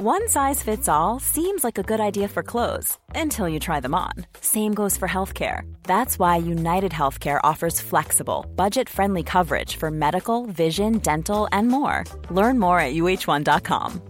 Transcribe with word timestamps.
One 0.00 0.28
size 0.28 0.62
fits 0.62 0.88
all 0.88 1.18
seems 1.18 1.64
like 1.64 1.76
a 1.76 1.82
good 1.82 1.98
idea 1.98 2.28
for 2.28 2.44
clothes 2.44 2.96
until 3.16 3.48
you 3.48 3.58
try 3.58 3.80
them 3.80 3.96
on. 3.96 4.12
Same 4.40 4.72
goes 4.72 4.96
for 4.96 5.08
healthcare. 5.08 5.62
That's 5.82 6.20
why 6.20 6.36
United 6.36 6.92
Healthcare 6.92 7.40
offers 7.42 7.80
flexible, 7.80 8.46
budget 8.54 8.88
friendly 8.88 9.24
coverage 9.24 9.74
for 9.74 9.90
medical, 9.90 10.46
vision, 10.46 10.98
dental, 10.98 11.48
and 11.50 11.66
more. 11.66 12.04
Learn 12.30 12.60
more 12.60 12.78
at 12.78 12.94
uh1.com. 12.94 14.00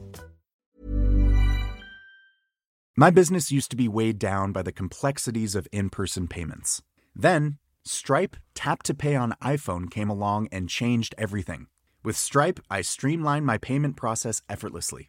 My 2.94 3.10
business 3.10 3.50
used 3.50 3.70
to 3.70 3.76
be 3.76 3.88
weighed 3.88 4.18
down 4.18 4.52
by 4.52 4.60
the 4.60 4.72
complexities 4.72 5.54
of 5.54 5.66
in 5.72 5.88
person 5.88 6.28
payments. 6.28 6.82
Then, 7.16 7.56
Stripe 7.86 8.36
Tap 8.54 8.82
to 8.82 8.92
Pay 8.94 9.16
on 9.16 9.32
iPhone 9.42 9.90
came 9.90 10.10
along 10.10 10.48
and 10.52 10.68
changed 10.68 11.14
everything. 11.16 11.68
With 12.04 12.18
Stripe, 12.18 12.60
I 12.70 12.82
streamlined 12.82 13.46
my 13.46 13.56
payment 13.56 13.96
process 13.96 14.42
effortlessly. 14.50 15.08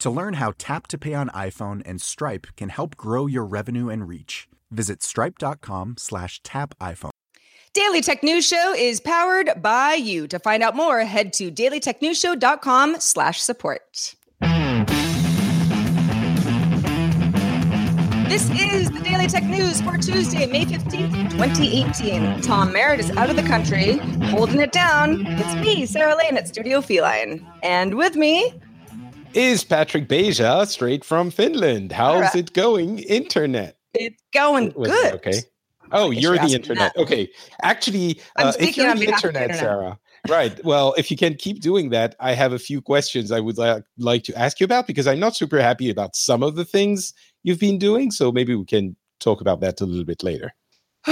To 0.00 0.08
learn 0.08 0.34
how 0.34 0.54
Tap 0.56 0.86
to 0.88 0.98
Pay 0.98 1.12
on 1.12 1.28
iPhone 1.28 1.82
and 1.84 2.00
Stripe 2.00 2.46
can 2.56 2.70
help 2.70 2.96
grow 2.96 3.26
your 3.26 3.44
revenue 3.44 3.90
and 3.90 4.08
reach, 4.08 4.48
visit 4.70 5.02
stripe.com 5.02 5.96
slash 5.98 6.42
tap 6.42 6.74
iPhone. 6.80 7.10
Daily 7.74 8.00
Tech 8.00 8.22
News 8.22 8.48
Show 8.48 8.74
is 8.74 8.98
powered 8.98 9.50
by 9.60 9.94
you. 9.94 10.26
To 10.28 10.38
find 10.38 10.62
out 10.62 10.74
more, 10.74 11.00
head 11.00 11.34
to 11.34 11.52
dailytechnewsshow.com 11.52 12.96
slash 12.98 13.42
support. 13.42 14.14
This 18.26 18.48
is 18.58 18.90
the 18.90 19.00
Daily 19.04 19.26
Tech 19.26 19.44
News 19.44 19.82
for 19.82 19.98
Tuesday, 19.98 20.46
May 20.46 20.64
15th, 20.64 21.30
2018. 21.32 22.40
Tom 22.40 22.72
Merritt 22.72 23.00
is 23.00 23.10
out 23.18 23.28
of 23.28 23.36
the 23.36 23.42
country, 23.42 23.98
holding 24.30 24.60
it 24.60 24.72
down. 24.72 25.26
It's 25.26 25.54
me, 25.56 25.84
Sarah 25.84 26.16
Lane 26.16 26.38
at 26.38 26.48
Studio 26.48 26.80
Feline. 26.80 27.46
And 27.62 27.96
with 27.96 28.16
me, 28.16 28.54
is 29.34 29.64
Patrick 29.64 30.08
Beja 30.08 30.66
straight 30.66 31.04
from 31.04 31.30
Finland. 31.30 31.92
How's 31.92 32.22
right. 32.22 32.36
it 32.36 32.52
going, 32.52 32.98
internet? 33.00 33.76
It's 33.94 34.22
going 34.32 34.72
Was 34.74 34.90
good. 34.90 35.14
okay. 35.14 35.42
Oh, 35.92 36.10
you're 36.10 36.38
the 36.38 36.54
internet. 36.54 36.92
That. 36.94 37.02
Okay. 37.02 37.28
Actually, 37.62 38.20
uh, 38.36 38.52
if 38.60 38.76
you're 38.76 38.94
the 38.94 39.06
internet, 39.06 39.50
internet, 39.50 39.56
Sarah. 39.56 39.98
right. 40.28 40.64
Well, 40.64 40.94
if 40.96 41.10
you 41.10 41.16
can 41.16 41.34
keep 41.34 41.60
doing 41.60 41.90
that, 41.90 42.14
I 42.20 42.32
have 42.32 42.52
a 42.52 42.58
few 42.58 42.80
questions 42.80 43.32
I 43.32 43.40
would 43.40 43.58
like, 43.58 43.82
like 43.98 44.22
to 44.24 44.38
ask 44.38 44.60
you 44.60 44.64
about 44.64 44.86
because 44.86 45.06
I'm 45.06 45.18
not 45.18 45.34
super 45.34 45.60
happy 45.60 45.90
about 45.90 46.14
some 46.14 46.42
of 46.42 46.54
the 46.54 46.64
things 46.64 47.12
you've 47.42 47.58
been 47.58 47.78
doing. 47.78 48.10
So 48.12 48.30
maybe 48.30 48.54
we 48.54 48.64
can 48.64 48.94
talk 49.18 49.40
about 49.40 49.60
that 49.60 49.80
a 49.80 49.86
little 49.86 50.04
bit 50.04 50.22
later. 50.22 50.54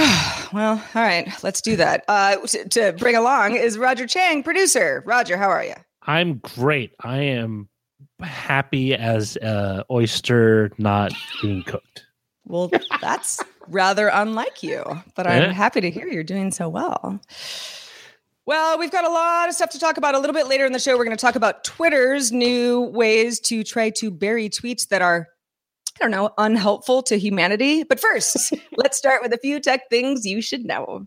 well, 0.53 0.81
all 0.95 1.01
right, 1.01 1.27
let's 1.43 1.61
do 1.61 1.75
that. 1.75 2.05
Uh, 2.07 2.37
to, 2.37 2.69
to 2.69 2.93
bring 2.93 3.15
along 3.15 3.55
is 3.55 3.77
Roger 3.77 4.07
Chang, 4.07 4.43
producer. 4.43 5.03
Roger, 5.05 5.35
how 5.35 5.49
are 5.49 5.63
you? 5.63 5.75
I'm 6.03 6.37
great. 6.37 6.93
I 7.01 7.17
am 7.17 7.69
happy 8.21 8.93
as 8.93 9.35
a 9.37 9.85
oyster 9.91 10.71
not 10.77 11.13
being 11.41 11.63
cooked. 11.63 12.05
Well, 12.45 12.71
that's 13.01 13.39
rather 13.67 14.09
unlike 14.11 14.63
you, 14.63 14.83
but 15.15 15.27
I'm 15.27 15.43
yeah. 15.43 15.51
happy 15.53 15.81
to 15.81 15.91
hear 15.91 16.07
you're 16.07 16.23
doing 16.23 16.51
so 16.51 16.67
well. 16.69 17.19
Well, 18.45 18.79
we've 18.79 18.91
got 18.91 19.05
a 19.05 19.09
lot 19.09 19.47
of 19.47 19.53
stuff 19.53 19.69
to 19.71 19.79
talk 19.79 19.97
about 19.97 20.15
a 20.15 20.19
little 20.19 20.33
bit 20.33 20.47
later 20.47 20.65
in 20.65 20.73
the 20.73 20.79
show. 20.79 20.97
We're 20.97 21.03
going 21.03 21.15
to 21.15 21.21
talk 21.21 21.35
about 21.35 21.63
Twitter's 21.63 22.31
new 22.31 22.81
ways 22.81 23.39
to 23.41 23.63
try 23.63 23.91
to 23.91 24.09
bury 24.09 24.49
tweets 24.49 24.87
that 24.87 25.03
are, 25.03 25.27
I 25.95 25.99
don't 26.03 26.09
know, 26.09 26.31
unhelpful 26.39 27.03
to 27.03 27.19
humanity. 27.19 27.83
But 27.83 27.99
first, 27.99 28.55
let's 28.77 28.97
start 28.97 29.21
with 29.21 29.33
a 29.33 29.37
few 29.37 29.59
tech 29.59 29.87
things 29.91 30.25
you 30.25 30.41
should 30.41 30.65
know. 30.65 31.05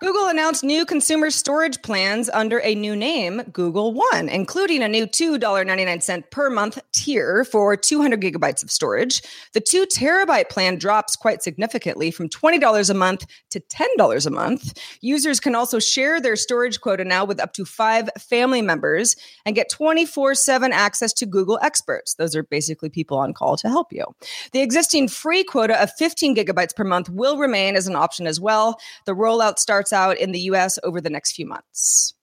Google 0.00 0.26
announced 0.26 0.64
new 0.64 0.84
consumer 0.84 1.30
storage 1.30 1.80
plans 1.82 2.28
under 2.30 2.60
a 2.60 2.74
new 2.74 2.96
name, 2.96 3.42
Google 3.52 3.92
One, 3.92 4.28
including 4.28 4.82
a 4.82 4.88
new 4.88 5.06
$2.99 5.06 6.30
per 6.30 6.50
month 6.50 6.78
tier 6.92 7.44
for 7.44 7.76
200 7.76 8.20
gigabytes 8.20 8.62
of 8.62 8.70
storage. 8.70 9.22
The 9.52 9.60
two 9.60 9.86
terabyte 9.86 10.48
plan 10.48 10.76
drops 10.78 11.16
quite 11.16 11.42
significantly 11.42 12.10
from 12.10 12.28
$20 12.28 12.90
a 12.90 12.94
month 12.94 13.26
to 13.50 13.60
$10 13.60 14.26
a 14.26 14.30
month. 14.30 14.78
Users 15.00 15.40
can 15.40 15.54
also 15.54 15.78
share 15.78 16.20
their 16.20 16.36
storage 16.36 16.80
quota 16.80 17.04
now 17.04 17.24
with 17.24 17.40
up 17.40 17.52
to 17.54 17.64
five 17.64 18.10
family 18.18 18.62
members 18.62 19.16
and 19.46 19.54
get 19.54 19.70
24 19.70 20.34
7 20.34 20.72
access 20.72 21.12
to 21.14 21.26
Google 21.26 21.58
experts. 21.62 22.14
Those 22.14 22.34
are 22.34 22.42
basically 22.42 22.88
people 22.88 23.18
on 23.18 23.32
call 23.32 23.56
to 23.58 23.68
help 23.68 23.92
you. 23.92 24.04
The 24.52 24.60
existing 24.60 25.08
free 25.08 25.44
quota 25.44 25.80
of 25.80 25.92
15 25.92 26.36
gigabytes 26.36 26.74
per 26.74 26.84
month 26.84 27.08
will 27.08 27.38
remain 27.38 27.76
as 27.76 27.86
an 27.86 27.96
option 27.96 28.26
as 28.26 28.40
well. 28.40 28.78
The 29.06 29.14
rollout 29.14 29.58
starts 29.58 29.83
out 29.92 30.18
in 30.18 30.32
the 30.32 30.40
US 30.40 30.78
over 30.82 31.00
the 31.00 31.10
next 31.10 31.32
few 31.32 31.46
months. 31.46 32.14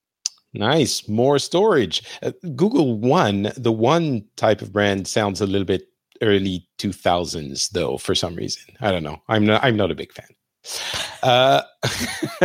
Nice. 0.54 1.08
More 1.08 1.40
storage. 1.40 2.04
Uh, 2.22 2.32
Google 2.56 2.98
One, 2.98 3.52
the 3.56 3.72
one 3.72 4.26
type 4.36 4.62
of 4.62 4.74
brand 4.74 5.08
sounds 5.08 5.40
a 5.40 5.46
little 5.46 5.66
bit 5.66 5.84
early 6.22 6.68
2000s 6.78 7.70
though 7.72 7.98
for 7.98 8.14
some 8.14 8.36
reason. 8.36 8.64
I 8.80 8.92
don't 8.92 9.04
know. 9.04 9.22
I'm 9.28 9.46
not 9.46 9.64
I'm 9.64 9.76
not 9.76 9.92
a 9.92 9.96
big 9.96 10.12
fan. 10.14 10.28
Uh, 11.24 11.62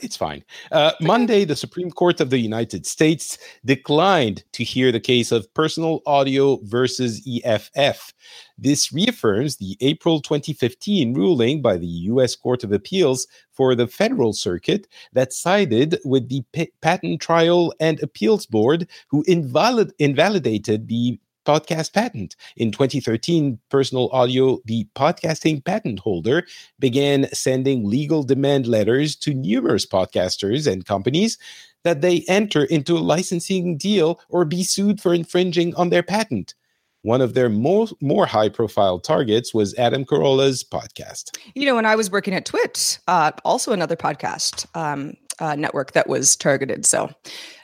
it's 0.00 0.16
fine. 0.16 0.44
Uh, 0.72 0.92
Monday, 1.00 1.44
the 1.44 1.56
Supreme 1.56 1.90
Court 1.90 2.20
of 2.20 2.30
the 2.30 2.38
United 2.38 2.86
States 2.86 3.38
declined 3.64 4.44
to 4.52 4.64
hear 4.64 4.92
the 4.92 5.00
case 5.00 5.32
of 5.32 5.52
personal 5.54 6.00
audio 6.06 6.58
versus 6.64 7.26
EFF. 7.26 8.12
This 8.56 8.92
reaffirms 8.92 9.56
the 9.56 9.76
April 9.80 10.20
2015 10.20 11.14
ruling 11.14 11.62
by 11.62 11.76
the 11.76 11.86
U.S. 11.86 12.34
Court 12.34 12.64
of 12.64 12.72
Appeals 12.72 13.26
for 13.52 13.74
the 13.74 13.86
Federal 13.86 14.32
Circuit 14.32 14.88
that 15.12 15.32
sided 15.32 15.98
with 16.04 16.28
the 16.28 16.42
P- 16.52 16.72
Patent 16.80 17.20
Trial 17.20 17.72
and 17.80 18.02
Appeals 18.02 18.46
Board, 18.46 18.88
who 19.08 19.24
invalid- 19.26 19.92
invalidated 19.98 20.88
the 20.88 21.18
podcast 21.48 21.94
patent. 21.94 22.36
In 22.58 22.70
2013, 22.70 23.58
Personal 23.70 24.10
Audio, 24.12 24.60
the 24.66 24.86
podcasting 24.94 25.64
patent 25.64 26.00
holder, 26.00 26.44
began 26.78 27.26
sending 27.32 27.88
legal 27.88 28.22
demand 28.22 28.66
letters 28.66 29.16
to 29.16 29.32
numerous 29.32 29.86
podcasters 29.86 30.70
and 30.70 30.84
companies 30.84 31.38
that 31.84 32.02
they 32.02 32.24
enter 32.28 32.64
into 32.64 32.98
a 32.98 33.00
licensing 33.00 33.78
deal 33.78 34.20
or 34.28 34.44
be 34.44 34.62
sued 34.62 35.00
for 35.00 35.14
infringing 35.14 35.74
on 35.76 35.88
their 35.88 36.02
patent. 36.02 36.54
One 37.02 37.22
of 37.22 37.32
their 37.32 37.48
more, 37.48 37.86
more 38.02 38.26
high 38.26 38.50
profile 38.50 38.98
targets 38.98 39.54
was 39.54 39.74
Adam 39.76 40.04
Carolla's 40.04 40.62
podcast. 40.64 41.38
You 41.54 41.64
know, 41.64 41.76
when 41.76 41.86
I 41.86 41.96
was 41.96 42.10
working 42.10 42.34
at 42.34 42.44
Twit, 42.44 42.98
uh, 43.08 43.30
also 43.44 43.72
another 43.72 43.96
podcast 43.96 44.66
um, 44.76 45.14
uh, 45.40 45.54
network 45.56 45.92
that 45.92 46.08
was 46.08 46.36
targeted. 46.36 46.86
So 46.86 47.10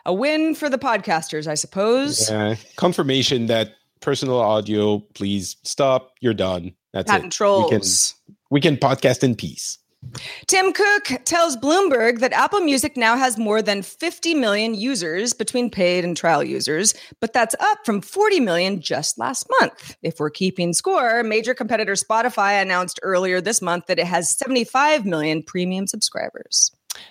a 0.06 0.12
win 0.12 0.54
for 0.54 0.68
the 0.68 0.78
podcasters, 0.78 1.46
I 1.46 1.54
suppose. 1.54 2.30
Yeah. 2.30 2.56
Confirmation 2.76 3.46
that 3.46 3.74
personal 4.00 4.40
audio, 4.40 4.98
please 5.14 5.56
stop. 5.62 6.12
You're 6.20 6.34
done. 6.34 6.74
That's 6.92 7.10
Patent 7.10 7.32
it. 7.32 7.36
Trolls. 7.36 8.14
We 8.50 8.60
can, 8.60 8.76
we 8.76 8.80
can 8.80 8.98
podcast 8.98 9.24
in 9.24 9.34
peace. 9.34 9.78
Tim 10.46 10.72
Cook 10.72 11.22
tells 11.24 11.56
Bloomberg 11.56 12.20
that 12.20 12.32
Apple 12.32 12.60
Music 12.60 12.96
now 12.96 13.16
has 13.16 13.38
more 13.38 13.62
than 13.62 13.82
50 13.82 14.34
million 14.34 14.74
users 14.74 15.32
between 15.32 15.70
paid 15.70 16.04
and 16.04 16.16
trial 16.16 16.44
users, 16.44 16.94
but 17.20 17.32
that's 17.32 17.54
up 17.60 17.78
from 17.84 18.00
40 18.00 18.40
million 18.40 18.80
just 18.80 19.18
last 19.18 19.46
month. 19.60 19.96
If 20.02 20.20
we're 20.20 20.30
keeping 20.30 20.72
score, 20.72 21.22
major 21.22 21.54
competitor 21.54 21.94
Spotify 21.94 22.60
announced 22.60 23.00
earlier 23.02 23.40
this 23.40 23.62
month 23.62 23.86
that 23.86 23.98
it 23.98 24.06
has 24.06 24.36
75 24.36 25.06
million 25.06 25.42
premium 25.42 25.86
subscribers. 25.86 26.70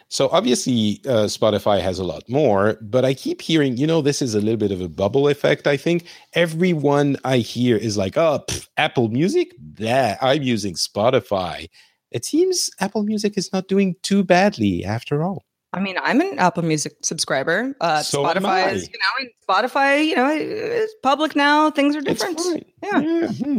So 0.09 0.29
obviously, 0.29 1.01
uh, 1.05 1.25
Spotify 1.25 1.81
has 1.81 1.99
a 1.99 2.03
lot 2.03 2.27
more, 2.29 2.77
but 2.81 3.03
I 3.03 3.13
keep 3.13 3.41
hearing, 3.41 3.77
you 3.77 3.87
know, 3.87 4.01
this 4.01 4.21
is 4.21 4.35
a 4.35 4.39
little 4.39 4.57
bit 4.57 4.71
of 4.71 4.81
a 4.81 4.87
bubble 4.87 5.27
effect. 5.27 5.65
I 5.65 5.77
think 5.77 6.05
everyone 6.33 7.17
I 7.23 7.37
hear 7.37 7.77
is 7.77 7.97
like, 7.97 8.17
"Oh, 8.17 8.43
pff, 8.47 8.67
Apple 8.77 9.09
Music, 9.09 9.53
that 9.79 10.17
I'm 10.21 10.43
using 10.43 10.75
Spotify." 10.75 11.69
It 12.11 12.25
seems 12.25 12.69
Apple 12.79 13.03
Music 13.03 13.37
is 13.37 13.51
not 13.51 13.67
doing 13.67 13.95
too 14.03 14.23
badly 14.23 14.85
after 14.85 15.23
all. 15.23 15.45
I 15.73 15.79
mean, 15.79 15.95
I'm 16.01 16.21
an 16.21 16.37
Apple 16.37 16.63
Music 16.63 16.93
subscriber. 17.01 17.75
Uh, 17.81 18.03
so 18.03 18.23
Spotify 18.23 18.73
is, 18.73 18.87
you 18.87 18.99
know, 18.99 19.29
Spotify, 19.49 20.05
you 20.05 20.15
know, 20.15 20.29
is 20.29 20.93
public 21.01 21.35
now. 21.35 21.71
Things 21.71 21.95
are 21.95 22.01
different. 22.01 22.39
Yeah. 22.83 23.01
Mm-hmm. 23.01 23.57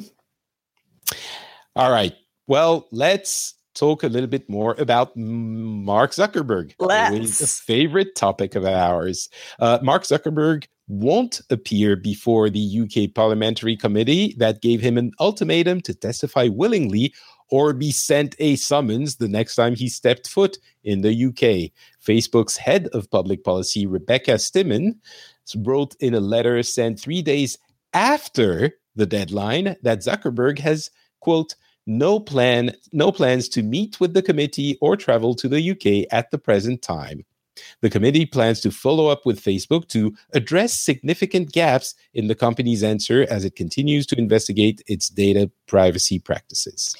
All 1.74 1.90
right. 1.90 2.14
Well, 2.46 2.86
let's 2.92 3.53
talk 3.74 4.02
a 4.02 4.08
little 4.08 4.28
bit 4.28 4.48
more 4.48 4.74
about 4.78 5.16
Mark 5.16 6.12
Zuckerberg. 6.12 6.74
Let's. 6.78 7.40
a 7.40 7.46
favorite 7.46 8.14
topic 8.14 8.54
of 8.54 8.64
ours. 8.64 9.28
Uh, 9.58 9.78
Mark 9.82 10.04
Zuckerberg 10.04 10.66
won't 10.88 11.40
appear 11.50 11.96
before 11.96 12.50
the 12.50 12.80
UK 12.82 13.14
Parliamentary 13.14 13.76
Committee 13.76 14.34
that 14.38 14.60
gave 14.60 14.80
him 14.80 14.98
an 14.98 15.12
ultimatum 15.18 15.80
to 15.80 15.94
testify 15.94 16.48
willingly 16.48 17.14
or 17.50 17.72
be 17.72 17.90
sent 17.90 18.34
a 18.38 18.56
summons 18.56 19.16
the 19.16 19.28
next 19.28 19.54
time 19.54 19.74
he 19.74 19.88
stepped 19.88 20.28
foot 20.28 20.58
in 20.82 21.02
the 21.02 21.26
UK. 21.26 21.70
Facebook's 22.04 22.56
head 22.56 22.88
of 22.88 23.10
public 23.10 23.44
policy, 23.44 23.86
Rebecca 23.86 24.38
Stimson, 24.38 25.00
wrote 25.58 25.94
in 26.00 26.14
a 26.14 26.20
letter 26.20 26.62
sent 26.62 26.98
three 26.98 27.22
days 27.22 27.58
after 27.92 28.72
the 28.96 29.06
deadline 29.06 29.76
that 29.82 30.00
Zuckerberg 30.00 30.58
has, 30.58 30.90
quote, 31.20 31.54
no 31.86 32.18
plan, 32.18 32.74
no 32.92 33.12
plans 33.12 33.48
to 33.50 33.62
meet 33.62 34.00
with 34.00 34.14
the 34.14 34.22
committee 34.22 34.78
or 34.80 34.96
travel 34.96 35.34
to 35.36 35.48
the 35.48 35.70
UK 35.70 36.06
at 36.12 36.30
the 36.30 36.38
present 36.38 36.82
time. 36.82 37.24
The 37.82 37.90
committee 37.90 38.26
plans 38.26 38.60
to 38.60 38.70
follow 38.70 39.08
up 39.08 39.24
with 39.24 39.40
Facebook 39.40 39.88
to 39.88 40.14
address 40.32 40.72
significant 40.72 41.52
gaps 41.52 41.94
in 42.12 42.26
the 42.26 42.34
company's 42.34 42.82
answer 42.82 43.26
as 43.30 43.44
it 43.44 43.56
continues 43.56 44.06
to 44.06 44.18
investigate 44.18 44.82
its 44.86 45.08
data 45.08 45.50
privacy 45.66 46.18
practices. 46.18 46.96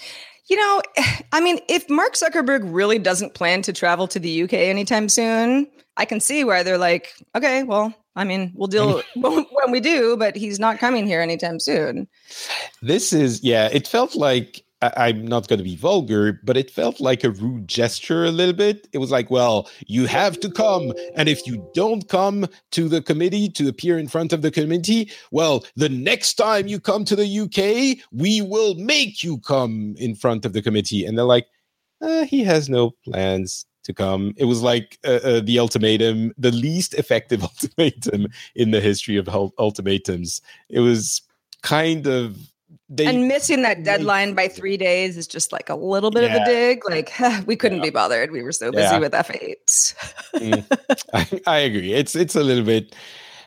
You 0.46 0.56
know, 0.56 0.82
I 1.32 1.40
mean, 1.40 1.58
if 1.68 1.88
Mark 1.90 2.14
Zuckerberg 2.14 2.60
really 2.64 2.98
doesn't 2.98 3.34
plan 3.34 3.62
to 3.62 3.72
travel 3.72 4.06
to 4.08 4.18
the 4.18 4.42
UK 4.42 4.54
anytime 4.54 5.08
soon, 5.08 5.68
I 5.96 6.04
can 6.04 6.20
see 6.20 6.44
why 6.44 6.62
they're 6.62 6.78
like, 6.78 7.14
okay, 7.34 7.62
well, 7.62 7.94
I 8.16 8.24
mean, 8.24 8.52
we'll 8.54 8.68
deal 8.68 9.02
when 9.16 9.70
we 9.70 9.80
do, 9.80 10.16
but 10.16 10.36
he's 10.36 10.58
not 10.58 10.78
coming 10.78 11.06
here 11.06 11.20
anytime 11.20 11.58
soon. 11.58 12.08
This 12.82 13.12
is, 13.12 13.42
yeah, 13.42 13.68
it 13.72 13.88
felt 13.88 14.14
like 14.14 14.64
I, 14.96 15.08
am 15.08 15.26
not 15.26 15.48
going 15.48 15.58
to 15.58 15.64
be 15.64 15.76
vulgar, 15.76 16.40
but 16.44 16.56
it 16.56 16.70
felt 16.70 17.00
like 17.00 17.24
a 17.24 17.30
rude 17.30 17.68
gesture 17.68 18.24
a 18.24 18.30
little 18.30 18.54
bit. 18.54 18.88
It 18.92 18.98
was 18.98 19.10
like, 19.10 19.30
well, 19.30 19.68
you 19.86 20.06
have 20.06 20.40
to 20.40 20.50
come. 20.50 20.92
And 21.14 21.28
if 21.28 21.46
you 21.46 21.68
don't 21.74 22.08
come 22.08 22.46
to 22.72 22.88
the 22.88 23.02
committee 23.02 23.48
to 23.50 23.68
appear 23.68 23.98
in 23.98 24.08
front 24.08 24.32
of 24.32 24.42
the 24.42 24.50
committee, 24.50 25.10
well, 25.30 25.64
the 25.76 25.88
next 25.88 26.34
time 26.34 26.66
you 26.66 26.80
come 26.80 27.04
to 27.04 27.16
the 27.16 27.40
UK, 27.40 28.04
we 28.12 28.40
will 28.40 28.74
make 28.74 29.22
you 29.22 29.38
come 29.38 29.94
in 29.98 30.14
front 30.14 30.44
of 30.44 30.52
the 30.52 30.62
committee. 30.62 31.04
And 31.04 31.16
they're 31.16 31.24
like, 31.24 31.46
uh, 32.00 32.24
he 32.24 32.44
has 32.44 32.68
no 32.68 32.92
plans 33.04 33.66
to 33.84 33.92
come. 33.92 34.34
It 34.36 34.44
was 34.44 34.62
like 34.62 34.98
uh, 35.04 35.20
uh, 35.22 35.40
the 35.40 35.58
ultimatum, 35.58 36.32
the 36.36 36.52
least 36.52 36.94
effective 36.94 37.42
ultimatum 37.44 38.28
in 38.54 38.70
the 38.70 38.80
history 38.80 39.16
of 39.16 39.28
ultimatums. 39.58 40.40
It 40.68 40.80
was 40.80 41.22
kind 41.62 42.06
of 42.06 42.36
they, 42.96 43.06
and 43.06 43.26
missing 43.28 43.62
that 43.62 43.82
deadline 43.82 44.34
by 44.34 44.48
three 44.48 44.76
days 44.76 45.16
is 45.16 45.26
just 45.26 45.52
like 45.52 45.68
a 45.68 45.74
little 45.74 46.10
bit 46.10 46.24
yeah. 46.24 46.36
of 46.36 46.42
a 46.42 46.44
dig. 46.44 46.82
Like 46.88 47.12
we 47.46 47.56
couldn't 47.56 47.78
yeah. 47.78 47.84
be 47.84 47.90
bothered. 47.90 48.30
We 48.30 48.42
were 48.42 48.52
so 48.52 48.70
busy 48.70 48.84
yeah. 48.84 48.98
with 48.98 49.12
F8. 49.12 49.94
mm, 50.34 51.00
I, 51.12 51.40
I, 51.46 51.58
agree. 51.58 51.92
It's 51.92 52.14
it's 52.14 52.36
a 52.36 52.42
little 52.42 52.64
bit. 52.64 52.94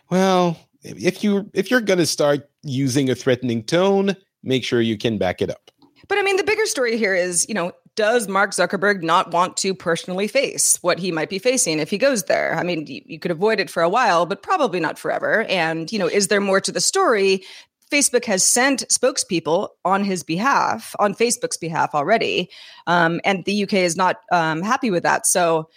Well, 0.09 0.57
if 0.83 1.23
you 1.23 1.49
if 1.53 1.71
you're 1.71 1.81
going 1.81 1.99
to 1.99 2.05
start 2.05 2.49
using 2.63 3.09
a 3.09 3.15
threatening 3.15 3.63
tone, 3.63 4.15
make 4.43 4.63
sure 4.63 4.81
you 4.81 4.97
can 4.97 5.17
back 5.17 5.41
it 5.41 5.49
up. 5.49 5.71
But 6.07 6.17
I 6.17 6.21
mean, 6.21 6.37
the 6.37 6.43
bigger 6.43 6.65
story 6.65 6.97
here 6.97 7.15
is, 7.15 7.47
you 7.47 7.55
know, 7.55 7.73
does 7.95 8.27
Mark 8.27 8.51
Zuckerberg 8.51 9.01
not 9.01 9.31
want 9.31 9.57
to 9.57 9.73
personally 9.73 10.27
face 10.27 10.77
what 10.81 10.99
he 10.99 11.11
might 11.11 11.29
be 11.29 11.39
facing 11.39 11.79
if 11.79 11.89
he 11.89 11.97
goes 11.97 12.23
there? 12.23 12.55
I 12.55 12.63
mean, 12.63 12.85
you, 12.85 13.01
you, 13.05 13.19
could 13.19 13.31
avoid 13.31 13.59
it 13.59 13.71
for 13.71 13.81
a 13.81 13.89
while, 13.89 14.27
but 14.27 14.43
probably 14.43 14.79
not 14.79 14.99
forever. 14.99 15.43
And, 15.45 15.91
you 15.91 15.97
know, 15.97 16.07
is 16.07 16.27
there 16.27 16.39
more 16.39 16.61
to 16.61 16.71
the 16.71 16.79
story 16.79 17.43
Facebook 17.91 18.25
has 18.25 18.45
sent 18.45 18.87
spokespeople 18.89 19.69
on 19.85 20.03
his 20.03 20.23
behalf, 20.23 20.95
on 20.99 21.13
Facebook's 21.13 21.57
behalf 21.57 21.93
already. 21.93 22.49
Um, 22.85 23.21
and 23.23 23.45
the 23.45 23.63
UK 23.63 23.73
is 23.73 23.95
not 23.95 24.17
um, 24.31 24.61
happy 24.61 24.91
with 24.91 25.03
that. 25.03 25.25
So, 25.25 25.69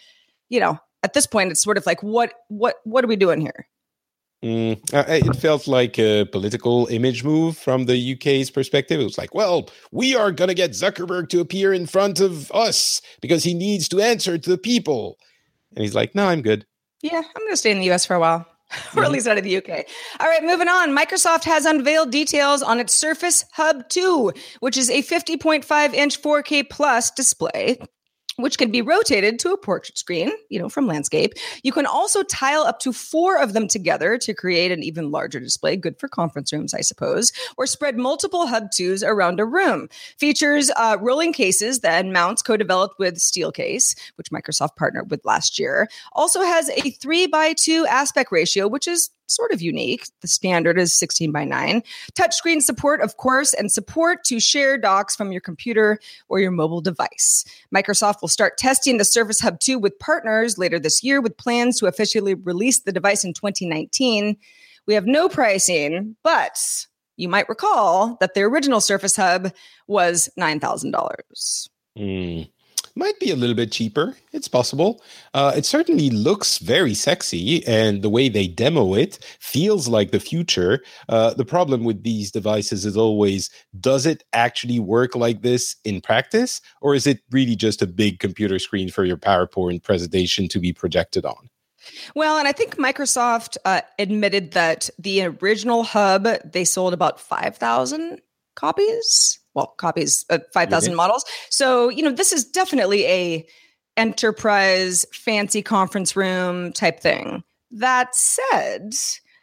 you 0.48 0.60
know, 0.60 0.78
at 1.02 1.12
this 1.14 1.26
point, 1.26 1.50
it's 1.50 1.62
sort 1.62 1.78
of 1.78 1.86
like, 1.86 2.02
what, 2.02 2.34
what, 2.48 2.76
what 2.84 3.04
are 3.04 3.08
we 3.08 3.16
doing 3.16 3.40
here? 3.40 3.66
Mm, 4.42 4.94
uh, 4.94 5.04
it 5.06 5.36
felt 5.36 5.68
like 5.68 5.98
a 5.98 6.24
political 6.24 6.86
image 6.86 7.22
move 7.22 7.58
from 7.58 7.84
the 7.84 8.14
UK's 8.14 8.50
perspective. 8.50 8.98
It 8.98 9.04
was 9.04 9.18
like, 9.18 9.34
well, 9.34 9.68
we 9.92 10.16
are 10.16 10.32
going 10.32 10.48
to 10.48 10.54
get 10.54 10.70
Zuckerberg 10.70 11.28
to 11.30 11.40
appear 11.40 11.74
in 11.74 11.86
front 11.86 12.20
of 12.20 12.50
us 12.52 13.02
because 13.20 13.44
he 13.44 13.52
needs 13.52 13.86
to 13.90 14.00
answer 14.00 14.38
to 14.38 14.50
the 14.50 14.58
people. 14.58 15.18
And 15.76 15.82
he's 15.82 15.94
like, 15.94 16.14
no, 16.14 16.26
I'm 16.26 16.40
good. 16.40 16.64
Yeah, 17.02 17.18
I'm 17.18 17.42
going 17.42 17.52
to 17.52 17.56
stay 17.56 17.70
in 17.70 17.80
the 17.80 17.90
US 17.90 18.06
for 18.06 18.14
a 18.14 18.20
while. 18.20 18.46
or 18.96 19.02
at 19.02 19.04
mm-hmm. 19.04 19.12
least 19.12 19.26
out 19.26 19.38
of 19.38 19.44
the 19.44 19.56
UK. 19.56 19.86
All 20.20 20.28
right, 20.28 20.42
moving 20.42 20.68
on. 20.68 20.96
Microsoft 20.96 21.44
has 21.44 21.64
unveiled 21.64 22.10
details 22.10 22.62
on 22.62 22.80
its 22.80 22.94
Surface 22.94 23.44
Hub 23.52 23.88
2, 23.88 24.32
which 24.60 24.76
is 24.76 24.90
a 24.90 25.02
50.5 25.02 25.94
inch 25.94 26.22
4K 26.22 26.68
plus 26.68 27.10
display 27.10 27.78
which 28.42 28.58
can 28.58 28.70
be 28.70 28.82
rotated 28.82 29.38
to 29.40 29.52
a 29.52 29.56
portrait 29.56 29.98
screen, 29.98 30.30
you 30.48 30.58
know, 30.58 30.68
from 30.68 30.86
landscape. 30.86 31.34
You 31.62 31.72
can 31.72 31.86
also 31.86 32.22
tile 32.22 32.62
up 32.62 32.78
to 32.80 32.92
four 32.92 33.38
of 33.38 33.52
them 33.52 33.68
together 33.68 34.18
to 34.18 34.34
create 34.34 34.72
an 34.72 34.82
even 34.82 35.10
larger 35.10 35.40
display, 35.40 35.76
good 35.76 35.98
for 35.98 36.08
conference 36.08 36.52
rooms, 36.52 36.74
I 36.74 36.80
suppose, 36.80 37.32
or 37.56 37.66
spread 37.66 37.96
multiple 37.96 38.46
Hub 38.46 38.70
2s 38.70 39.06
around 39.06 39.40
a 39.40 39.44
room. 39.44 39.88
Features 40.18 40.70
uh, 40.76 40.96
rolling 41.00 41.32
cases 41.32 41.80
that 41.80 42.06
mounts 42.06 42.42
co-developed 42.42 42.98
with 42.98 43.16
Steelcase, 43.16 43.96
which 44.16 44.30
Microsoft 44.30 44.76
partnered 44.76 45.10
with 45.10 45.24
last 45.24 45.58
year. 45.58 45.88
Also 46.12 46.42
has 46.42 46.68
a 46.70 46.90
three 46.90 47.26
by 47.26 47.52
two 47.52 47.86
aspect 47.86 48.32
ratio, 48.32 48.68
which 48.68 48.88
is 48.88 49.10
sort 49.30 49.52
of 49.52 49.62
unique. 49.62 50.06
The 50.20 50.28
standard 50.28 50.78
is 50.78 50.94
16 50.94 51.32
by 51.32 51.44
9. 51.44 51.82
Touchscreen 52.14 52.62
support, 52.62 53.00
of 53.00 53.16
course, 53.16 53.54
and 53.54 53.70
support 53.70 54.24
to 54.24 54.40
share 54.40 54.76
docs 54.76 55.16
from 55.16 55.32
your 55.32 55.40
computer 55.40 55.98
or 56.28 56.40
your 56.40 56.50
mobile 56.50 56.80
device. 56.80 57.44
Microsoft 57.74 58.20
will 58.20 58.28
start 58.28 58.58
testing 58.58 58.98
the 58.98 59.04
Surface 59.04 59.40
Hub 59.40 59.60
2 59.60 59.78
with 59.78 59.98
partners 59.98 60.58
later 60.58 60.78
this 60.78 61.02
year 61.02 61.20
with 61.20 61.36
plans 61.36 61.78
to 61.78 61.86
officially 61.86 62.34
release 62.34 62.80
the 62.80 62.92
device 62.92 63.24
in 63.24 63.32
2019. 63.32 64.36
We 64.86 64.94
have 64.94 65.06
no 65.06 65.28
pricing, 65.28 66.16
but 66.22 66.86
you 67.16 67.28
might 67.28 67.48
recall 67.48 68.16
that 68.20 68.34
the 68.34 68.42
original 68.42 68.80
Surface 68.80 69.16
Hub 69.16 69.52
was 69.86 70.28
$9,000. 70.38 71.68
Mm 71.98 72.50
might 72.94 73.18
be 73.20 73.30
a 73.30 73.36
little 73.36 73.54
bit 73.54 73.72
cheaper. 73.72 74.16
It's 74.32 74.48
possible. 74.48 75.02
Uh, 75.34 75.52
it 75.56 75.64
certainly 75.64 76.10
looks 76.10 76.58
very 76.58 76.94
sexy, 76.94 77.66
and 77.66 78.02
the 78.02 78.10
way 78.10 78.28
they 78.28 78.46
demo 78.46 78.94
it 78.94 79.18
feels 79.40 79.88
like 79.88 80.10
the 80.10 80.20
future. 80.20 80.82
Uh, 81.08 81.34
the 81.34 81.44
problem 81.44 81.84
with 81.84 82.02
these 82.02 82.30
devices 82.30 82.84
is 82.84 82.96
always 82.96 83.50
does 83.78 84.06
it 84.06 84.24
actually 84.32 84.80
work 84.80 85.14
like 85.14 85.42
this 85.42 85.76
in 85.84 86.00
practice, 86.00 86.60
or 86.80 86.94
is 86.94 87.06
it 87.06 87.20
really 87.30 87.56
just 87.56 87.82
a 87.82 87.86
big 87.86 88.18
computer 88.18 88.58
screen 88.58 88.90
for 88.90 89.04
your 89.04 89.16
PowerPoint 89.16 89.82
presentation 89.82 90.48
to 90.48 90.58
be 90.58 90.72
projected 90.72 91.24
on? 91.24 91.50
Well, 92.14 92.38
and 92.38 92.46
I 92.46 92.52
think 92.52 92.76
Microsoft 92.76 93.56
uh, 93.64 93.80
admitted 93.98 94.52
that 94.52 94.90
the 94.98 95.24
original 95.24 95.82
hub 95.82 96.28
they 96.44 96.64
sold 96.64 96.92
about 96.92 97.20
5,000 97.20 98.20
copies? 98.60 99.38
Well 99.54 99.74
copies 99.78 100.24
of 100.30 100.42
5000 100.52 100.94
models. 100.94 101.24
So 101.48 101.88
you 101.88 102.02
know 102.02 102.12
this 102.12 102.32
is 102.32 102.44
definitely 102.44 103.06
a 103.06 103.46
enterprise 103.96 105.04
fancy 105.12 105.62
conference 105.62 106.14
room 106.14 106.72
type 106.72 107.00
thing. 107.00 107.42
That 107.70 108.14
said 108.14 108.94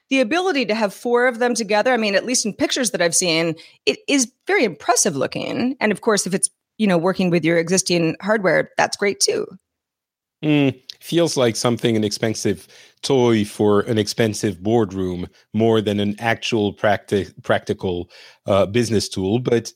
the 0.10 0.22
ability 0.22 0.65
to 0.65 0.75
have 0.75 0.94
four 0.94 1.27
of 1.27 1.39
them 1.39 1.53
together 1.53 1.91
i 1.91 1.98
mean 1.98 2.15
at 2.15 2.25
least 2.25 2.46
in 2.46 2.53
pictures 2.53 2.91
that 2.91 3.01
i've 3.01 3.13
seen 3.15 3.56
it 3.86 4.00
is 4.08 4.32
very 4.46 4.63
impressive 4.63 5.15
looking. 5.15 5.75
And 5.82 5.91
of 5.91 6.01
course 6.01 6.25
if 6.25 6.34
it's 6.34 6.50
you 6.77 6.88
know 6.88 6.98
working 6.98 7.30
with 7.30 7.44
your 7.44 7.58
existing 7.58 8.15
hardware 8.22 8.72
that's 8.77 8.98
great 8.98 9.20
too. 9.20 9.46
Mm, 10.44 10.80
feels 11.00 11.38
like 11.38 11.56
something 11.56 11.96
an 11.96 12.04
expensive 12.04 12.68
toy 13.01 13.46
for 13.46 13.82
an 13.82 13.98
expensive 13.98 14.62
boardroom 14.62 15.27
more 15.54 15.82
than 15.82 16.00
an 16.00 16.16
actual 16.20 16.74
practi- 16.74 17.32
practical 17.44 18.10
uh, 18.46 18.66
business 18.66 19.08
tool 19.10 19.39
but 19.39 19.72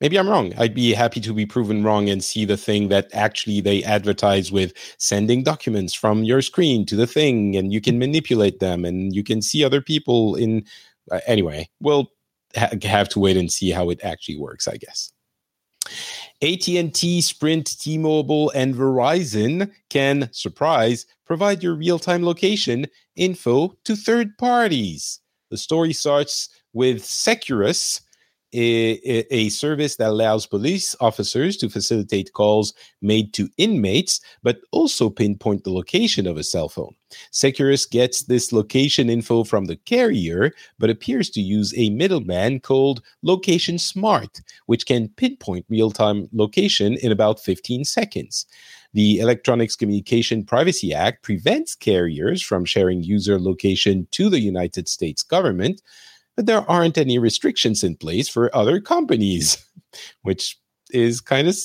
maybe 0.00 0.18
I'm 0.18 0.28
wrong. 0.28 0.52
I'd 0.58 0.74
be 0.74 0.92
happy 0.92 1.20
to 1.20 1.32
be 1.32 1.46
proven 1.46 1.82
wrong 1.82 2.08
and 2.08 2.22
see 2.22 2.44
the 2.44 2.56
thing 2.56 2.88
that 2.88 3.08
actually 3.12 3.60
they 3.60 3.82
advertise 3.84 4.52
with 4.52 4.72
sending 4.98 5.42
documents 5.42 5.94
from 5.94 6.24
your 6.24 6.42
screen 6.42 6.86
to 6.86 6.96
the 6.96 7.06
thing 7.06 7.56
and 7.56 7.72
you 7.72 7.80
can 7.80 7.98
manipulate 7.98 8.60
them 8.60 8.84
and 8.84 9.14
you 9.14 9.24
can 9.24 9.42
see 9.42 9.64
other 9.64 9.80
people 9.80 10.34
in. 10.36 10.64
Uh, 11.10 11.20
anyway, 11.26 11.68
we'll 11.80 12.06
ha- 12.56 12.70
have 12.82 13.08
to 13.08 13.18
wait 13.18 13.36
and 13.36 13.50
see 13.50 13.70
how 13.70 13.90
it 13.90 14.00
actually 14.04 14.38
works, 14.38 14.68
I 14.68 14.76
guess. 14.76 15.12
AT&T, 16.40 17.20
Sprint, 17.20 17.78
T-Mobile, 17.80 18.50
and 18.54 18.74
Verizon 18.74 19.70
can, 19.90 20.28
surprise, 20.32 21.06
provide 21.26 21.62
your 21.62 21.74
real-time 21.74 22.24
location 22.24 22.86
info 23.16 23.76
to 23.84 23.96
third 23.96 24.38
parties. 24.38 25.20
The 25.50 25.56
story 25.56 25.92
starts 25.92 26.48
with 26.72 27.04
Securus, 27.04 28.02
a, 28.52 29.26
a, 29.34 29.48
service 29.50 29.96
that 29.96 30.08
allows 30.08 30.46
police 30.46 30.96
officers 31.00 31.56
to 31.58 31.68
facilitate 31.68 32.32
calls 32.32 32.72
made 33.02 33.34
to 33.34 33.48
inmates, 33.58 34.20
but 34.42 34.58
also 34.72 35.10
pinpoint 35.10 35.64
the 35.64 35.72
location 35.72 36.26
of 36.26 36.36
a 36.36 36.42
cell 36.42 36.68
phone. 36.68 36.94
Securus 37.30 37.84
gets 37.84 38.22
this 38.22 38.52
location 38.52 39.10
info 39.10 39.44
from 39.44 39.66
the 39.66 39.76
carrier, 39.76 40.52
but 40.78 40.90
appears 40.90 41.30
to 41.30 41.40
use 41.40 41.74
a 41.76 41.90
middleman 41.90 42.60
called 42.60 43.02
Location 43.22 43.78
Smart, 43.78 44.40
which 44.66 44.86
can 44.86 45.08
pinpoint 45.08 45.66
real 45.68 45.90
time 45.90 46.28
location 46.32 46.96
in 46.98 47.12
about 47.12 47.40
15 47.40 47.84
seconds. 47.84 48.46
The 48.94 49.18
Electronics 49.18 49.76
Communication 49.76 50.44
Privacy 50.44 50.94
Act 50.94 51.22
prevents 51.22 51.74
carriers 51.74 52.42
from 52.42 52.64
sharing 52.64 53.02
user 53.02 53.38
location 53.38 54.08
to 54.12 54.30
the 54.30 54.40
United 54.40 54.88
States 54.88 55.22
government 55.22 55.82
but 56.38 56.46
there 56.46 56.70
aren't 56.70 56.96
any 56.96 57.18
restrictions 57.18 57.82
in 57.82 57.96
place 57.96 58.28
for 58.28 58.54
other 58.54 58.80
companies, 58.80 59.58
which 60.22 60.56
is 60.92 61.20
kind 61.20 61.48
of 61.48 61.56